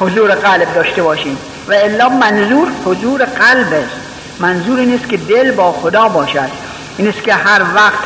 حضور 0.00 0.34
قلب 0.34 0.74
داشته 0.74 1.02
باشیم. 1.02 1.38
و 1.68 1.72
الا 1.72 2.08
منظور 2.08 2.68
حضور 2.84 3.24
قلب 3.24 3.72
است. 3.72 3.96
منظور 4.40 4.78
این 4.78 4.94
است 4.94 5.08
که 5.08 5.16
دل 5.16 5.50
با 5.50 5.72
خدا 5.72 6.08
باشد. 6.08 6.50
این 6.98 7.08
است 7.08 7.22
که 7.22 7.34
هر 7.34 7.62
وقت 7.74 8.04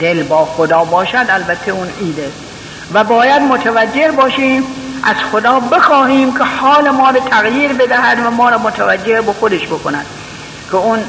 دل 0.00 0.22
با 0.22 0.44
خدا 0.44 0.84
باشد 0.84 1.26
البته 1.28 1.70
اون 1.72 1.88
ایده 2.00 2.30
و 2.94 3.04
باید 3.04 3.42
متوجه 3.42 4.10
باشیم 4.10 4.62
از 5.06 5.16
خدا 5.32 5.60
بخواهیم 5.60 6.38
که 6.38 6.44
حال 6.44 6.90
ما 6.90 7.10
رو 7.10 7.20
تغییر 7.20 7.72
بدهد 7.72 8.26
و 8.26 8.30
ما 8.30 8.50
رو 8.50 8.58
متوجه 8.58 9.20
به 9.20 9.32
خودش 9.32 9.66
بکند. 9.66 10.06
که 10.70 10.76
اون 10.76 11.04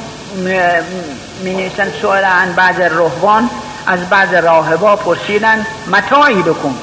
می 1.44 1.54
نیستن 1.54 1.92
سوال 2.02 2.24
عن 2.24 2.54
بعض 2.54 2.80
روحوان 2.80 3.50
از 3.88 4.10
بعض 4.10 4.34
راهبا 4.34 4.96
پرسیدن 4.96 5.66
متاعی 5.92 6.42
بکن. 6.42 6.76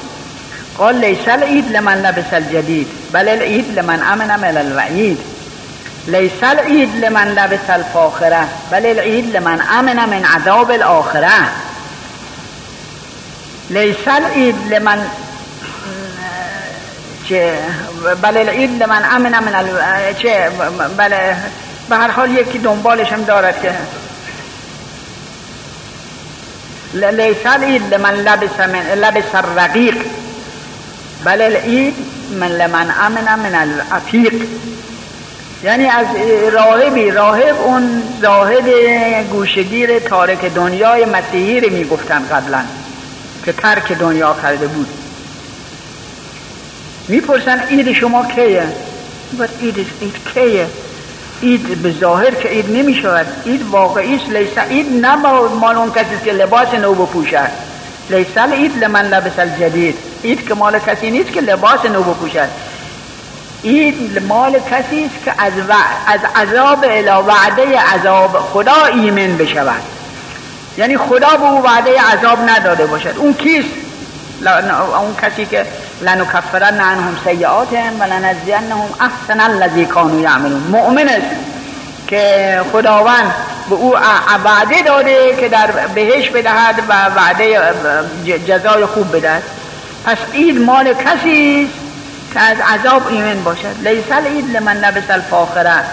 قال 0.77 0.95
لیس 0.95 1.27
العید 1.27 1.71
لمن 1.71 2.01
لبس 2.01 2.33
الجدید 2.33 2.87
بل 3.11 3.29
العید 3.29 3.79
لمن 3.79 3.99
امن 4.03 4.35
من 4.35 4.57
الوعید. 4.57 5.19
لیس 6.07 6.43
العید 6.43 7.05
لمن 7.05 7.27
لبس 7.27 7.69
الفاخره 7.69 8.43
بل 8.71 8.85
العید 8.85 9.37
لمن 9.37 9.61
امن 9.71 10.05
من 10.09 10.25
عذاب 10.25 10.71
الاخره. 10.71 11.49
لیس 13.69 14.07
العید 14.07 14.73
لمن 14.73 15.05
چه 17.29 17.57
بله 18.21 18.39
العید 18.39 18.83
لمن 18.83 19.03
امن 19.11 19.39
من 19.39 19.55
ال... 19.55 19.67
چه 20.13 20.49
بله 20.97 21.35
به 21.89 21.95
هر 21.95 22.11
حال 22.11 22.31
یکی 22.31 22.57
دنبالش 22.57 23.13
هم 23.13 23.23
دارد 23.23 23.61
که. 23.61 23.71
لیس 26.93 27.45
العید 27.45 27.93
لمن 27.93 28.13
لبس 28.13 28.59
من 28.59 28.93
لبس 28.95 29.35
الرقیق. 29.35 29.95
بل 31.25 31.41
العید 31.41 31.95
من 32.39 32.47
لمن 32.47 32.91
امن 33.01 33.35
من 33.39 33.55
العتیق 33.55 34.33
یعنی 35.63 35.87
از 35.87 36.05
راهبی 36.51 37.11
راهب 37.11 37.61
اون 37.61 38.03
زاهد 38.21 38.69
گوشگیر 39.31 39.99
تارک 39.99 40.45
دنیای 40.45 41.05
مسیحی 41.05 41.59
رو 41.59 41.73
می‌گفتن 41.73 42.27
قبلا 42.31 42.61
که 43.45 43.53
ترک 43.53 43.91
دنیا 43.91 44.35
کرده 44.41 44.67
بود. 44.67 45.04
می‌پرسن 47.07 47.63
اید 47.69 47.93
شما 47.93 48.25
کیه؟ 48.25 48.63
باید 49.37 49.49
اید 49.61 49.87
اید 50.01 50.15
کیه؟ 50.33 50.67
اید 51.41 51.81
به 51.81 51.91
ظاهر 51.91 52.31
که 52.31 52.51
اید 52.51 52.77
نمی 52.77 52.93
شود 52.93 53.27
اید 53.45 53.61
واقعی 53.69 54.15
است. 54.15 54.29
لیسا 54.29 54.61
اید 54.61 55.05
نه 55.05 55.15
مال 55.59 55.75
اون 55.75 55.91
کسی 55.91 56.25
که 56.25 56.31
لباس 56.31 56.73
نو 56.73 56.93
بپوشد 56.93 57.49
لیسا 58.09 58.43
اید 58.43 58.83
لمن 58.83 59.05
لبس 59.05 59.39
الجدید. 59.39 59.97
اید 60.23 60.47
که 60.47 60.53
مال 60.53 60.79
کسی 60.79 61.11
نیست 61.11 61.31
که 61.31 61.41
لباس 61.41 61.85
نو 61.85 62.03
بپوشد 62.03 62.49
اید 63.63 64.23
مال 64.27 64.59
کسی 64.71 65.05
است 65.05 65.25
که 65.25 65.33
از, 65.37 65.53
از 66.07 66.19
عذاب 66.35 66.83
الی 66.83 67.09
وعده 67.27 67.79
عذاب 67.79 68.39
خدا 68.53 68.85
ایمن 68.85 69.37
بشود. 69.37 69.81
یعنی 70.77 70.97
خدا 70.97 71.37
به 71.37 71.43
او 71.43 71.63
وعده 71.63 72.01
عذاب 72.01 72.39
نداده 72.49 72.85
باشد. 72.85 73.13
اون 73.17 73.33
کیست؟ 73.33 73.69
اون 75.01 75.15
کسی 75.21 75.45
که 75.45 75.65
لنکفرن 76.01 76.81
عنهم 76.81 77.17
سیئاتهم 77.23 77.99
و 77.99 78.03
لنجزینهم 78.03 78.89
احسن 78.99 79.39
الذی 79.39 79.85
کانوا 79.85 80.21
یعملون. 80.21 80.61
مؤمن 80.61 81.09
است 81.09 81.35
که 82.07 82.61
خداوند 82.71 83.33
به 83.69 83.75
او 83.75 83.95
وعده 84.45 84.81
داده 84.85 85.35
که 85.39 85.49
در 85.49 85.67
بهش 85.95 86.29
بدهد 86.29 86.75
و 86.89 86.93
وعده 87.15 87.59
جزای 88.47 88.85
خوب 88.85 89.15
بدهد. 89.15 89.43
پس 90.05 90.17
اید 90.33 90.61
مال 90.61 90.93
کسی 90.93 91.69
که 92.33 92.39
از 92.39 92.57
عذاب 92.59 93.07
ایمن 93.07 93.43
باشد. 93.43 93.75
لیسل 93.83 94.25
اید 94.25 94.57
لمن 94.57 94.77
لبس 94.77 95.09
الفاخره. 95.09 95.83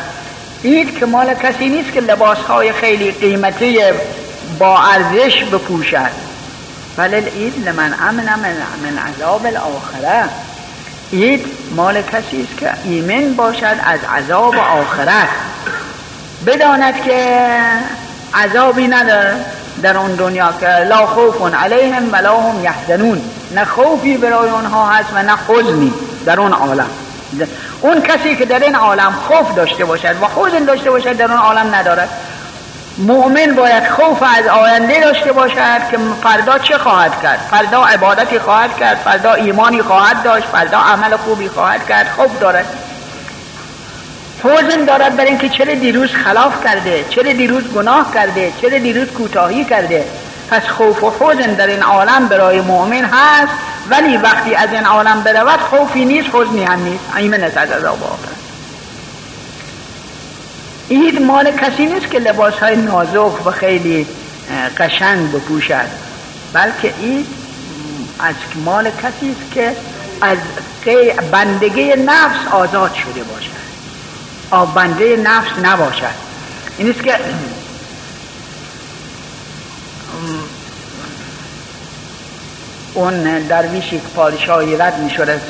اید 0.62 0.98
که 0.98 1.06
مال 1.06 1.34
کسی 1.34 1.68
نیست 1.68 1.92
که 1.92 2.00
لباس 2.00 2.38
های 2.38 2.72
خیلی 2.72 3.10
قیمتی 3.10 3.80
با 4.58 4.78
ارزش 4.78 5.44
بپوشد. 5.44 6.31
بل 6.96 7.14
اید 7.14 7.68
لمن 7.68 7.94
امن 8.08 8.24
من, 8.24 8.98
عذاب 8.98 9.46
الاخره 9.46 10.24
اید 11.10 11.46
مال 11.76 12.02
کسی 12.02 12.42
است 12.42 12.58
که 12.58 12.70
ایمن 12.84 13.34
باشد 13.34 13.76
از 13.84 14.00
عذاب 14.16 14.54
آخرت 14.56 15.28
بداند 16.46 17.02
که 17.02 17.38
عذابی 18.34 18.88
نداره 18.88 19.36
در 19.82 19.96
اون 19.98 20.14
دنیا 20.14 20.54
که 20.60 20.68
لا 20.68 21.06
خوف 21.06 21.54
علیهم 21.54 22.12
ولا 22.12 22.40
هم 22.40 22.64
یحزنون. 22.64 23.22
نه 23.54 23.64
خوفی 23.64 24.16
برای 24.16 24.50
اونها 24.50 24.90
هست 24.90 25.08
و 25.14 25.22
نه 25.22 25.36
حزنی 25.48 25.92
در 26.26 26.40
اون 26.40 26.52
عالم. 26.52 26.90
اون 27.80 28.00
کسی 28.00 28.36
که 28.36 28.44
در 28.44 28.58
این 28.58 28.74
عالم 28.74 29.12
خوف 29.12 29.54
داشته 29.54 29.84
باشد 29.84 30.16
و 30.22 30.26
حزن 30.36 30.64
داشته 30.64 30.90
باشد 30.90 31.16
در 31.16 31.32
اون 31.32 31.40
عالم 31.40 31.74
ندارد 31.74 32.08
مؤمن 32.98 33.54
باید 33.54 33.88
خوف 33.88 34.22
از 34.22 34.46
آینده 34.46 35.00
داشته 35.00 35.32
باشد 35.32 35.88
که 35.90 35.98
فردا 36.22 36.58
چه 36.58 36.78
خواهد 36.78 37.22
کرد؟ 37.22 37.38
فردا 37.50 37.84
عبادتی 37.84 38.38
خواهد 38.38 38.76
کرد 38.76 38.96
فردا 38.96 39.32
ایمانی 39.32 39.82
خواهد 39.82 40.22
داشت 40.22 40.46
فردا 40.46 40.78
عمل 40.78 41.16
خوبی 41.16 41.48
خواهد 41.48 41.86
کرد 41.88 42.08
خوف 42.16 42.40
دارد. 42.40 42.66
حزن 44.44 44.84
دارد 44.84 45.16
برای 45.16 45.28
اینکه 45.28 45.48
چرا 45.48 45.74
دیروز 45.74 46.10
خلاف 46.10 46.64
کرده 46.64 47.04
چرا 47.10 47.32
دیروز 47.32 47.64
گناه 47.64 48.14
کرده 48.14 48.52
چرا 48.62 48.78
دیروز 48.78 49.08
کوتاهی 49.08 49.64
کرده. 49.64 50.04
پس 50.50 50.62
خوف 50.68 51.02
و 51.02 51.12
حزن 51.20 51.54
در 51.54 51.66
این 51.66 51.82
عالم 51.82 52.28
برای 52.28 52.60
مؤمن 52.60 53.04
هست 53.04 53.52
ولی 53.90 54.16
وقتی 54.16 54.54
از 54.54 54.72
این 54.72 54.86
عالم 54.86 55.22
برود 55.22 55.60
خوفی 55.60 56.04
نیست 56.04 56.28
حزنی 56.32 56.64
هم 56.64 56.82
نیست. 56.82 57.04
ایمن 57.16 57.44
از 57.44 57.56
عذاب 57.56 58.02
آخر 58.02 58.31
اید 60.92 61.22
مال 61.22 61.50
کسی 61.50 61.86
نیست 61.86 62.10
که 62.10 62.18
لباس 62.18 62.54
های 62.54 62.76
نازک 62.76 63.46
و 63.46 63.50
خیلی 63.50 64.06
قشنگ 64.78 65.32
بپوشد. 65.32 65.88
بلکه 66.52 66.94
اید 67.00 67.26
از 68.18 68.34
مال 68.64 68.90
کسی 68.90 69.30
است 69.30 69.52
که 69.52 69.72
از 70.20 70.38
بندگی 71.30 71.92
نفس 71.94 72.46
آزاد 72.50 72.94
شده 72.94 73.22
باشد. 73.22 73.62
آب 74.50 74.74
بنده 74.74 75.16
نفس 75.16 75.58
نباشد. 75.62 76.14
این 76.78 76.90
است 76.90 77.02
که 77.02 77.14
اون 82.94 83.38
درویشی 83.38 83.98
که 83.98 84.08
پادشاهی 84.16 84.76
رد 84.76 84.98
می 84.98 85.10
شده 85.10 85.40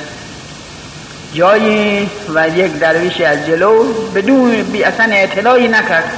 جایی 1.35 2.11
و 2.35 2.49
یک 2.49 2.79
درویشی 2.79 3.25
از 3.25 3.47
جلو 3.47 3.93
بدون 4.15 4.63
بی 4.63 4.85
اصلا 4.85 5.09
اطلاعی 5.13 5.69
نکرد. 5.69 6.13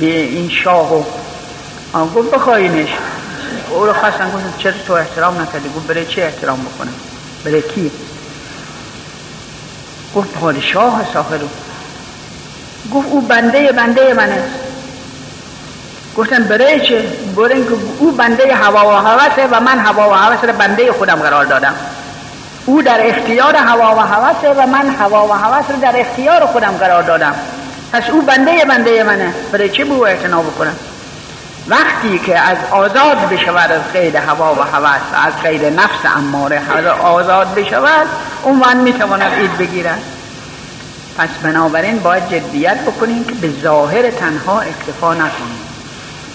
به 0.00 0.06
این 0.06 0.50
شاه 0.50 0.94
و 0.94 1.04
گفت 2.14 2.30
بخواینش. 2.30 2.88
او 3.70 3.86
رو 3.86 3.92
خواستن 3.92 4.30
گفت 4.30 4.58
چرا 4.58 4.72
تو 4.86 4.92
احترام 4.92 5.40
نکردی؟ 5.40 5.68
گفت 5.68 5.86
برای 5.86 6.06
چه 6.06 6.22
احترام 6.22 6.60
بکنم؟ 6.60 6.94
برای 7.44 7.62
کی؟ 7.62 7.90
گفت 10.14 10.32
پادشاه 10.32 11.06
ساخر 11.12 11.36
رو 11.36 11.48
گفت 12.94 13.08
او 13.10 13.20
بنده 13.20 13.72
بنده 13.72 14.14
من 14.14 14.28
است. 14.28 14.48
گفتن 16.16 16.44
برای 16.44 16.80
چه؟ 16.80 17.04
برای 17.36 17.64
او 17.98 18.12
بنده 18.12 18.54
هوا 18.54 18.88
و 18.88 18.92
هوسه 18.92 19.46
و 19.46 19.60
من 19.60 19.78
هوا 19.78 20.10
و 20.10 20.12
هوس 20.12 20.44
رو 20.44 20.52
بنده 20.52 20.92
خودم 20.92 21.16
قرار 21.16 21.44
دادم. 21.44 21.74
او 22.66 22.82
در 22.82 23.06
اختیار 23.06 23.56
هوا 23.56 23.94
و 23.94 24.00
هوسه 24.00 24.50
و 24.50 24.66
من 24.66 24.88
هوا 24.88 25.26
و 25.26 25.32
هوس 25.32 25.64
رو 25.70 25.76
در 25.76 26.00
اختیار 26.00 26.46
خودم 26.46 26.72
قرار 26.72 27.02
دادم. 27.02 27.34
پس 27.92 28.10
او 28.10 28.22
بنده 28.22 28.64
بنده 28.64 29.02
منه. 29.02 29.34
برای 29.52 29.68
چه 29.68 29.84
بو 29.84 30.02
اعتنا 30.02 30.42
بکنم؟ 30.42 30.76
وقتی 31.68 32.18
که 32.18 32.38
از 32.38 32.56
آزاد 32.70 33.28
بشود 33.30 33.72
از 33.72 33.92
قید 33.92 34.16
هوا 34.16 34.54
و 34.54 34.62
هوس 34.62 35.00
از 35.26 35.42
قید 35.42 35.64
نفس 35.64 36.16
اماره 36.16 36.62
آزاد 37.02 37.54
بشود 37.54 38.06
اون 38.42 38.56
من 38.56 38.76
می‌تواند 38.76 39.32
اید 39.38 39.58
بگیرد. 39.58 40.02
پس 41.18 41.28
بنابراین 41.42 41.98
باید 41.98 42.28
جدیت 42.28 42.80
بکنیم 42.80 43.24
که 43.24 43.34
به 43.34 43.50
ظاهر 43.62 44.10
تنها 44.10 44.60
اکتفا 44.60 45.14
نکنیم. 45.14 45.60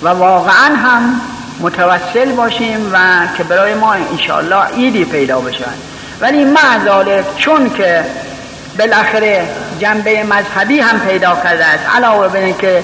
و 0.02 0.10
واقعا 0.10 0.76
هم 0.76 1.22
متوسل 1.60 2.32
باشیم 2.32 2.90
و 2.94 2.98
که 3.38 3.44
برای 3.44 3.74
ما 3.74 3.94
انشاءالله 3.94 4.66
ایدی 4.74 5.06
پیدا 5.06 5.40
بشود. 5.40 5.91
ولی 6.22 6.46
معذالک 6.46 7.26
چون 7.38 7.70
که 7.70 8.04
بالاخره 8.80 9.48
جنبه 9.80 10.24
مذهبی 10.24 10.80
هم 10.80 11.00
پیدا 11.00 11.38
کرده 11.44 11.66
است 11.66 11.84
علاوه 11.96 12.28
بر 12.28 12.52
که 12.52 12.84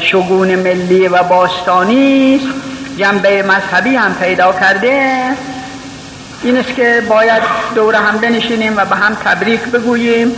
شگون 0.00 0.54
ملی 0.54 1.08
و 1.08 1.22
باستانی 1.22 2.40
جنبه 2.98 3.42
مذهبی 3.42 3.96
هم 3.96 4.14
پیدا 4.14 4.52
کرده 4.52 5.22
این 6.42 6.56
است 6.56 6.74
که 6.74 7.02
باید 7.08 7.42
دور 7.74 7.94
هم 7.94 8.18
بنشینیم 8.18 8.76
و 8.76 8.84
به 8.84 8.96
هم 8.96 9.14
تبریک 9.14 9.60
بگوییم 9.60 10.32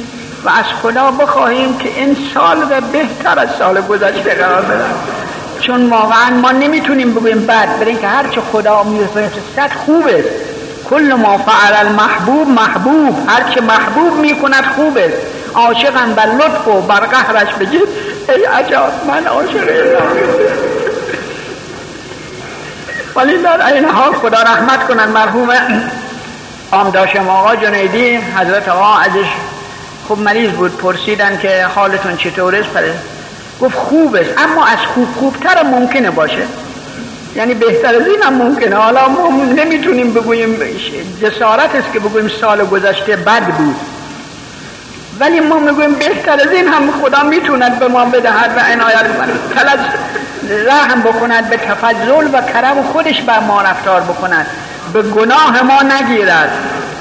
و 0.45 0.49
از 0.49 0.65
خدا 0.83 1.11
بخواهیم 1.11 1.79
که 1.79 1.89
این 1.89 2.17
سال 2.35 2.63
و 2.71 2.81
بهتر 2.93 3.39
از 3.39 3.49
سال 3.59 3.81
گذشته 3.81 4.35
قرار 4.35 4.63
بدن 4.63 4.91
چون 5.61 5.91
واقعا 5.91 6.31
ما 6.31 6.51
نمی‌تونیم 6.51 7.15
بگوییم 7.15 7.47
بعد 7.47 7.79
برای 7.79 7.91
اینکه 7.91 8.09
هرچه 8.09 8.41
خدا 8.41 8.83
میفرستد 8.83 9.73
خوبه. 9.87 10.25
کل 10.91 11.15
ما 11.15 11.39
فعل 11.39 11.87
المحبوب 11.87 12.49
محبوب. 12.49 13.29
هر 13.29 13.55
چه 13.55 13.61
محبوب 13.61 14.15
می‌کند 14.15 14.65
خوبه. 14.77 15.13
عاشقم 15.55 16.15
بر 16.15 16.27
لطف 16.27 16.69
و 16.69 16.81
بر 16.81 17.01
قهرش 17.01 17.55
بگید 17.55 17.89
ای 18.29 18.45
عجب 18.45 18.93
من 19.09 19.27
عاشق 19.27 19.69
ولی 23.17 23.43
در 23.43 23.67
این 23.75 23.85
حال 23.85 24.13
خدا 24.13 24.43
رحمت 24.43 24.89
کنند 24.89 25.09
مرحوم 25.09 25.51
آمداشم 26.71 27.29
آقا 27.29 27.57
جنیدی 27.57 28.17
حضرت 28.17 28.69
آقا 28.69 28.99
ازش 28.99 29.29
خوب 30.09 30.19
مریض 30.21 30.51
بود 30.51 30.77
پرسیدن 30.77 31.39
که 31.39 31.67
حالتون 31.75 32.17
چطور 32.17 32.57
است 32.57 32.71
گفت 33.61 33.75
خوب 33.75 34.17
است. 34.17 34.31
اما 34.39 34.67
از 34.67 34.79
خوب 34.95 35.09
خوبتر 35.17 35.63
ممکنه 35.63 36.11
باشه. 36.11 36.43
یعنی 37.39 37.55
بهتر 37.55 37.95
از 37.95 38.07
این 38.07 38.23
هم 38.23 38.35
ممکنه. 38.35 38.77
حالا 38.77 39.09
ما 39.09 39.45
نمی‌تونیم 39.45 40.13
بگوییم 40.13 40.59
جسارت 41.23 41.75
است 41.75 41.93
که 41.93 42.01
بگوییم 42.01 42.29
سال 42.41 42.65
گذشته 42.65 43.17
بد 43.17 43.43
بود. 43.43 43.77
ولی 45.21 45.41
ما 45.41 45.59
می‌گوییم 45.59 45.95
بهتر 45.95 46.33
از 46.33 46.53
این 46.53 46.69
هم 46.69 46.91
خدا 47.03 47.23
می‌توند 47.23 47.79
به 47.79 47.89
ما 47.89 48.05
بدهد 48.05 48.51
و 48.57 48.61
عنایت 48.73 49.19
کند. 49.19 49.79
رحم 50.67 51.01
بکند 51.03 51.51
به 51.51 51.57
تفضل 51.57 52.29
و 52.33 52.43
کرم 52.43 52.83
خودش 52.83 53.23
بر 53.23 53.41
ما 53.41 53.63
رفتار 53.63 54.01
بکند. 54.01 54.47
به 54.93 55.03
گناه 55.03 55.63
ما 55.63 55.83
نگیرد. 55.83 56.51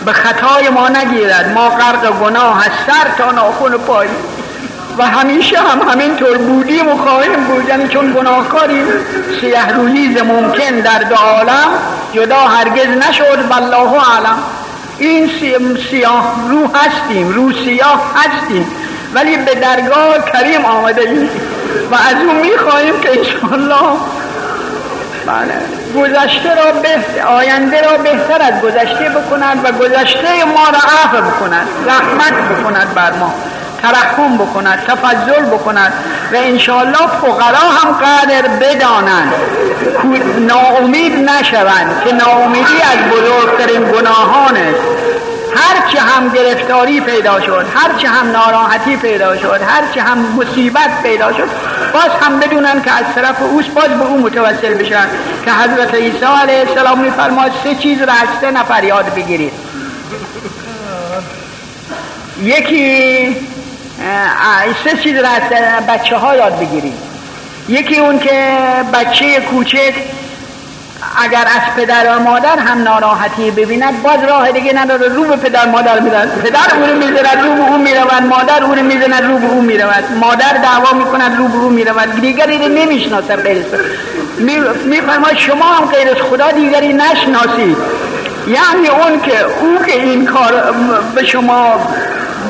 به 0.06 0.14
خطای 0.14 0.70
ما 0.70 0.90
نگیرد. 0.90 1.52
ما 1.54 1.70
غرق 1.70 2.20
گناه 2.20 2.66
از 2.66 2.72
سر 2.88 3.24
تا 3.24 3.32
ناخون 3.32 3.72
پای. 3.72 4.08
و 4.98 5.04
همیشه 5.04 5.58
هم 5.60 5.90
همینطور 5.90 6.38
بودیم 6.38 6.88
و 6.88 6.98
خواهیم 6.98 7.44
بود. 7.44 7.70
یعنی 7.70 7.88
چون 7.88 8.14
گناهکاریم 8.14 8.86
سیه 9.42 9.72
رویز 9.76 10.22
ممکن 10.22 10.80
در 10.80 11.00
دو 11.00 11.16
عالم 11.16 11.68
جدا 12.14 12.38
هرگز 12.38 12.88
نشد 13.10 13.46
والله 13.50 13.98
عالم 14.00 14.38
این 15.00 15.30
سیاه 15.92 16.36
رو 16.50 16.70
هستیم 16.76 17.30
رو 17.30 17.52
سیاه 17.54 18.14
هستیم. 18.16 18.68
ولی 19.14 19.38
به 19.38 19.56
درگاه 19.56 20.32
کریم 20.34 20.66
آمده 20.66 21.02
ایم. 21.02 21.30
و 21.92 21.96
از 21.96 22.16
اون 22.28 22.36
می‌خواهیم 22.36 23.00
که 23.02 23.10
انشاءالله 23.18 23.98
بله 25.28 25.54
گذشته 25.96 26.56
را 26.56 26.72
بهتر 26.72 27.28
آینده 27.28 27.82
را 27.82 27.98
بهتر 27.98 28.42
از 28.42 28.62
گذشته 28.62 29.10
بکند 29.10 29.66
و 29.66 29.72
گذشته 29.72 30.46
ما 30.46 30.66
را 30.70 30.80
عفو 30.80 31.18
بکند 31.18 31.68
رحمت 31.88 32.34
بکند 32.34 32.94
بر 32.94 33.12
ما. 33.12 33.34
ترحم 33.82 34.38
بکند 34.38 34.84
تفضل 34.88 35.46
بکند 35.46 35.94
و 36.34 36.36
انشاءالله 36.36 37.08
فقرا 37.22 37.70
هم 37.70 37.92
قدر 37.92 38.42
بدانند. 38.42 39.34
ناامید 40.40 41.30
نشوند 41.30 42.04
که 42.04 42.14
ناامیدی 42.14 42.82
از 42.82 43.12
بزرگترین 43.12 43.92
گناهان 43.92 44.58
است. 44.58 44.82
هرچه 45.56 46.00
هم 46.00 46.30
گرفتاری 46.30 47.02
پیدا 47.02 47.42
شد 47.42 47.66
هرچه 47.76 48.08
هم 48.08 48.32
ناراحتی 48.32 48.98
پیدا 48.98 49.38
شد 49.38 49.62
هرچه 49.68 50.02
هم 50.02 50.18
مصیبت 50.18 51.04
پیدا 51.04 51.34
شد 51.34 51.50
باز 51.94 52.12
هم 52.22 52.40
بدونن 52.40 52.82
که 52.82 52.92
از 52.92 53.06
طرف 53.16 53.42
اوست 53.42 53.70
باز 53.70 53.88
به 53.88 54.06
او 54.06 54.22
متوسل 54.22 54.74
بشن. 54.74 55.08
که 55.46 55.52
حضرت 55.52 55.94
عیسی 55.94 56.26
علیه 56.42 56.60
السلام 56.60 57.00
میفرماد 57.00 57.52
سه 57.64 57.76
چیز 57.76 58.02
را 58.02 58.14
از 58.14 58.28
سه 58.42 58.52
نفر 58.52 58.84
یاد 58.84 59.14
بگیرید. 59.16 59.54
یکی 62.42 63.36
سه 64.84 64.98
چیز 65.04 65.16
را 65.18 65.30
از 65.30 65.42
بچه 65.88 66.18
ها 66.18 66.36
یاد 66.36 66.60
بگیرید 66.60 66.94
یکی 67.70 68.00
اون 68.00 68.20
که 68.20 68.58
بچه 68.94 69.40
کوچک 69.40 69.94
اگر 71.24 71.46
از 71.56 71.76
پدر 71.76 72.16
و 72.16 72.20
مادر 72.20 72.60
هم 72.60 72.84
ناراحتی 72.84 73.52
ببیند 73.52 74.04
باز 74.04 74.24
راه 74.30 74.52
دیگه 74.52 74.74
نداره. 74.74 75.08
رو 75.08 75.24
به 75.24 75.36
پدر 75.36 75.66
مادر 75.66 76.00
میدن 76.00 76.30
پدر 76.44 76.76
اونو 76.76 76.96
می‌زند 76.96 77.44
رو 77.44 77.54
به 77.56 77.62
اون 77.62 77.82
می‌رود. 77.82 78.24
مادر 78.30 78.64
اونو 78.64 78.84
می‌زند 78.84 79.24
رو 79.24 79.38
به 79.38 79.46
اون 79.46 79.66
می‌رود. 79.66 80.04
مادر 80.20 80.54
دعوا 80.54 80.98
می‌کند 80.98 81.38
رو 81.38 81.48
به 81.48 81.58
اون 81.58 81.74
می‌رود. 81.74 82.22
دیگری 82.22 82.58
رو 82.58 82.68
نمی‌شناسه 82.68 83.36
غیر 83.36 83.66
میفرماید 84.86 85.38
شما 85.38 85.66
هم 85.66 85.86
غیر 85.86 86.24
خدا 86.24 86.52
دیگری 86.52 86.94
نشناسید 86.94 87.78
یعنی 88.48 88.88
اون 88.88 89.22
که 89.22 89.44
او 89.44 89.78
که 89.86 89.92
این 89.92 90.26
کار 90.26 90.74
به 91.16 91.26
شما 91.26 91.80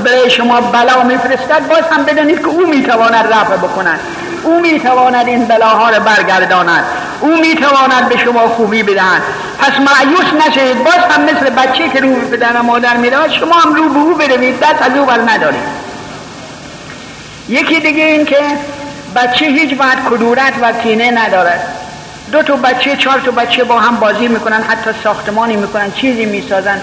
برای 0.03 0.29
شما 0.29 0.61
بلا 0.61 1.03
میفرستد 1.03 1.67
باز 1.67 1.83
هم 1.91 2.03
بدانید 2.03 2.39
که 2.39 2.47
او 2.47 2.67
می‌تواند 2.67 3.33
رفع 3.33 3.57
بکند. 3.57 3.99
او 4.43 4.59
می‌تواند 4.59 5.27
این 5.27 5.45
بلاها 5.45 5.89
رو 5.89 6.03
برگرداند. 6.03 6.83
او 7.21 7.37
می‌تواند 7.37 8.09
به 8.09 8.17
شما 8.17 8.47
خوبی 8.47 8.83
بدهد. 8.83 9.21
پس 9.59 9.71
معیوس 9.71 10.47
نشید 10.47 10.83
باز 10.83 10.93
هم 11.09 11.21
مثل 11.21 11.49
بچه 11.49 11.89
که 11.89 11.99
رو 11.99 12.13
به 12.13 12.37
پدر 12.37 12.61
مادر 12.61 12.97
میره 12.97 13.17
شما 13.39 13.55
هم 13.55 13.73
رو 13.73 13.89
به 13.89 13.99
او 13.99 14.13
بروید 14.13 14.59
دست 14.59 14.81
از 14.81 14.97
او 14.97 15.05
بر 15.05 15.19
ندارید 15.27 15.87
یکی 17.49 17.79
دیگه 17.79 18.03
این 18.03 18.25
که 18.25 18.37
بچه 19.15 19.45
هیچ 19.45 19.79
وقت 19.79 19.97
کدورت 20.09 20.53
و 20.61 20.71
کینه 20.71 21.11
ندارد. 21.11 21.67
دو 22.31 22.43
تا 22.43 22.55
بچه 22.55 22.95
چهار 22.95 23.19
تا 23.19 23.31
بچه 23.31 23.63
با 23.63 23.79
هم 23.79 23.95
بازی 23.95 24.27
می‌کنن 24.27 24.63
حتی 24.63 24.89
ساختمانی 25.03 25.55
می‌کنن 25.55 25.91
چیزی 25.91 26.25
می‌سازن. 26.25 26.81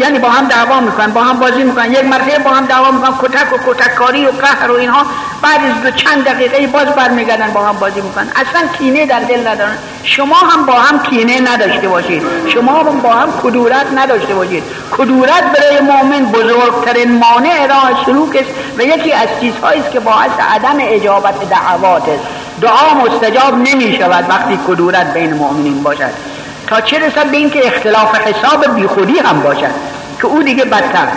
یعنی 0.00 0.18
با 0.18 0.28
هم 0.28 0.48
دعوا 0.48 0.80
می‌کنن 0.80 1.06
با 1.12 1.22
هم 1.22 1.38
بازی 1.40 1.62
می‌کنن. 1.62 1.92
یک 1.92 2.04
مرتبه 2.04 2.38
با 2.38 2.50
هم 2.50 2.66
دعوا 2.66 2.90
می‌کنن 2.90 3.14
کتک 3.22 3.52
و 3.52 3.72
کتککاری 3.72 4.26
و 4.26 4.30
قهر 4.30 4.70
و 4.70 4.74
اینها. 4.74 5.06
بعد 5.42 5.60
از 5.86 5.96
چند 5.96 6.24
دقیقه 6.24 6.66
باز 6.66 6.86
برمیگردن 6.86 7.50
با 7.50 7.66
هم 7.66 7.76
بازی 7.76 8.00
می‌کنن. 8.00 8.28
اصلا 8.36 8.68
کینه 8.78 9.06
در 9.06 9.20
دل 9.20 9.48
ندارن. 9.48 9.78
شما 10.02 10.36
هم 10.36 10.66
با 10.66 10.72
هم 10.72 11.02
کینه 11.02 11.52
نداشته 11.52 11.88
باشید. 11.88 12.22
شما 12.54 12.72
هم 12.72 13.00
با 13.00 13.12
هم 13.12 13.28
کدورت 13.42 13.86
نداشته 13.96 14.34
باشید. 14.34 14.62
کدورت 14.90 15.42
برای 15.42 15.80
مؤمن 15.80 16.24
بزرگترین 16.24 17.18
مانع 17.18 17.66
راه 17.66 18.04
سلوک 18.06 18.36
است 18.36 18.50
و 18.78 18.82
یکی 18.82 19.12
از 19.12 19.28
چیزهایی 19.40 19.80
است 19.80 19.90
که 19.90 20.00
باعث 20.00 20.30
عدم 20.54 20.76
اجابت 20.80 21.48
دعوات 21.50 22.08
است. 22.08 22.24
دعا 22.60 22.94
مستجاب 22.94 23.54
نمی 23.54 23.96
شود 23.98 24.24
وقتی 24.28 24.58
کدورت 24.68 25.12
بین 25.14 25.32
مؤمنین 25.32 25.82
باشد. 25.82 26.35
تا 26.66 26.80
چه 26.80 26.98
رسد 26.98 27.30
به 27.30 27.36
اینکه 27.36 27.66
اختلاف 27.66 28.14
حساب 28.14 28.74
بیخودی 28.74 29.18
هم 29.18 29.40
باشد 29.40 29.74
که 30.18 30.26
او 30.26 30.42
دیگه 30.42 30.64
بدتر. 30.64 31.08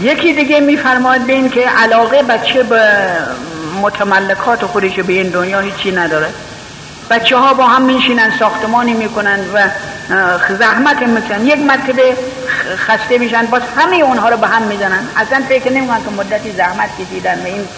یکی 0.00 0.32
دیگه 0.32 0.60
میفرماید 0.60 1.26
به 1.26 1.32
این 1.32 1.50
که 1.50 1.68
علاقه 1.68 2.22
بچه 2.22 2.62
به 2.62 2.80
متملکات 3.82 4.66
خودش 4.66 5.00
به 5.00 5.12
این 5.12 5.28
دنیا 5.28 5.60
هیچی 5.60 5.92
نداره. 5.92 6.28
بچه 7.10 7.36
ها 7.36 7.54
با 7.54 7.64
هم 7.64 7.82
میشینن 7.82 8.32
ساختمانی 8.38 8.94
می‌کنن 8.94 9.40
و 9.54 9.68
زحمت 10.58 11.02
می‌کنن. 11.02 11.46
یک 11.46 11.58
مرتبه 11.58 12.16
خسته 12.76 13.18
میشن 13.18 13.46
باز 13.46 13.62
همه 13.76 13.96
اونها 13.96 14.28
رو 14.28 14.36
به 14.36 14.46
هم 14.46 14.62
می‌زنن. 14.62 15.08
اصلا 15.16 15.42
فکر 15.48 15.72
نمی‌کنن 15.72 16.04
که 16.04 16.10
مدتی 16.10 16.52
زحمت 16.52 16.88
کشیدن 17.00 17.42
و 17.42 17.46
این 17.46 17.68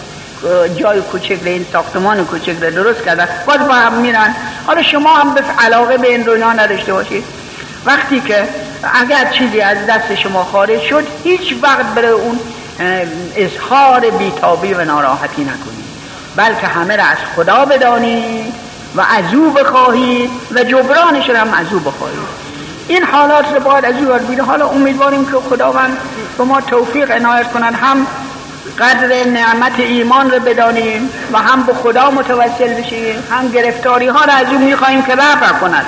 جای 0.75 1.01
کوچک 1.01 1.39
این 1.45 1.65
ساختمان 1.73 2.25
کوچک 2.25 2.55
رو 2.61 2.71
درست 2.71 3.03
کردن 3.03 3.27
باز 3.47 3.67
با 3.67 3.73
هم 3.73 3.93
میرن. 3.93 4.35
حالا 4.65 4.81
شما 4.81 5.15
هم 5.15 5.33
به 5.33 5.41
علاقه 5.59 5.97
به 5.97 6.07
این 6.07 6.21
دنیا 6.21 6.53
نداشته 6.53 6.93
باشید. 6.93 7.23
وقتی 7.85 8.19
که 8.19 8.47
اگر 8.93 9.31
چیزی 9.31 9.61
از 9.61 9.77
دست 9.89 10.15
شما 10.15 10.43
خارج 10.43 10.81
شد 10.81 11.07
هیچ 11.23 11.55
وقت 11.61 11.85
برای 11.85 12.11
اون 12.11 12.39
اظهار 13.35 13.99
بیتابی 13.99 14.73
و 14.73 14.85
ناراحتی 14.85 15.41
نکنید. 15.41 15.87
بلکه 16.35 16.67
همه 16.67 16.95
را 16.95 17.03
از 17.03 17.17
خدا 17.35 17.65
بدانید 17.65 18.53
و 18.95 19.01
از 19.01 19.33
او 19.33 19.51
بخواهید 19.51 20.29
و 20.55 20.63
جبرانش 20.63 21.29
هم 21.29 21.53
از 21.53 21.73
او 21.73 21.79
بخواهید. 21.79 22.47
این 22.87 23.03
حالات 23.03 23.53
رو 23.53 23.59
باید 23.59 23.85
از 23.85 23.95
او 23.95 24.45
حالا 24.45 24.67
امیدواریم 24.67 25.25
که 25.25 25.37
خداوند 25.49 25.97
به 26.37 26.43
ما 26.43 26.61
توفیق 26.61 27.11
عنایت 27.11 27.51
کنند 27.51 27.75
هم 27.75 28.07
قدر 28.79 29.23
نعمت 29.23 29.79
ایمان 29.79 30.31
رو 30.31 30.39
بدانیم 30.39 31.09
و 31.33 31.37
هم 31.37 31.63
به 31.63 31.73
خدا 31.73 32.11
متوسل 32.11 32.73
بشیم 32.73 33.23
هم 33.31 33.49
گرفتاری 33.49 34.07
ها 34.07 34.25
رو 34.25 34.31
از 34.31 34.47
اون 34.47 34.63
می‌خواهیم 34.63 35.01
که 35.01 35.15
رفع 35.15 35.59
کند 35.59 35.85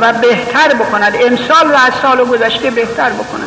و 0.00 0.12
بهتر 0.12 0.74
بکند. 0.74 1.14
امسال 1.20 1.70
و 1.70 1.74
از 1.74 1.92
سال 2.02 2.24
گذشته 2.24 2.70
بهتر 2.70 3.10
بکند. 3.10 3.43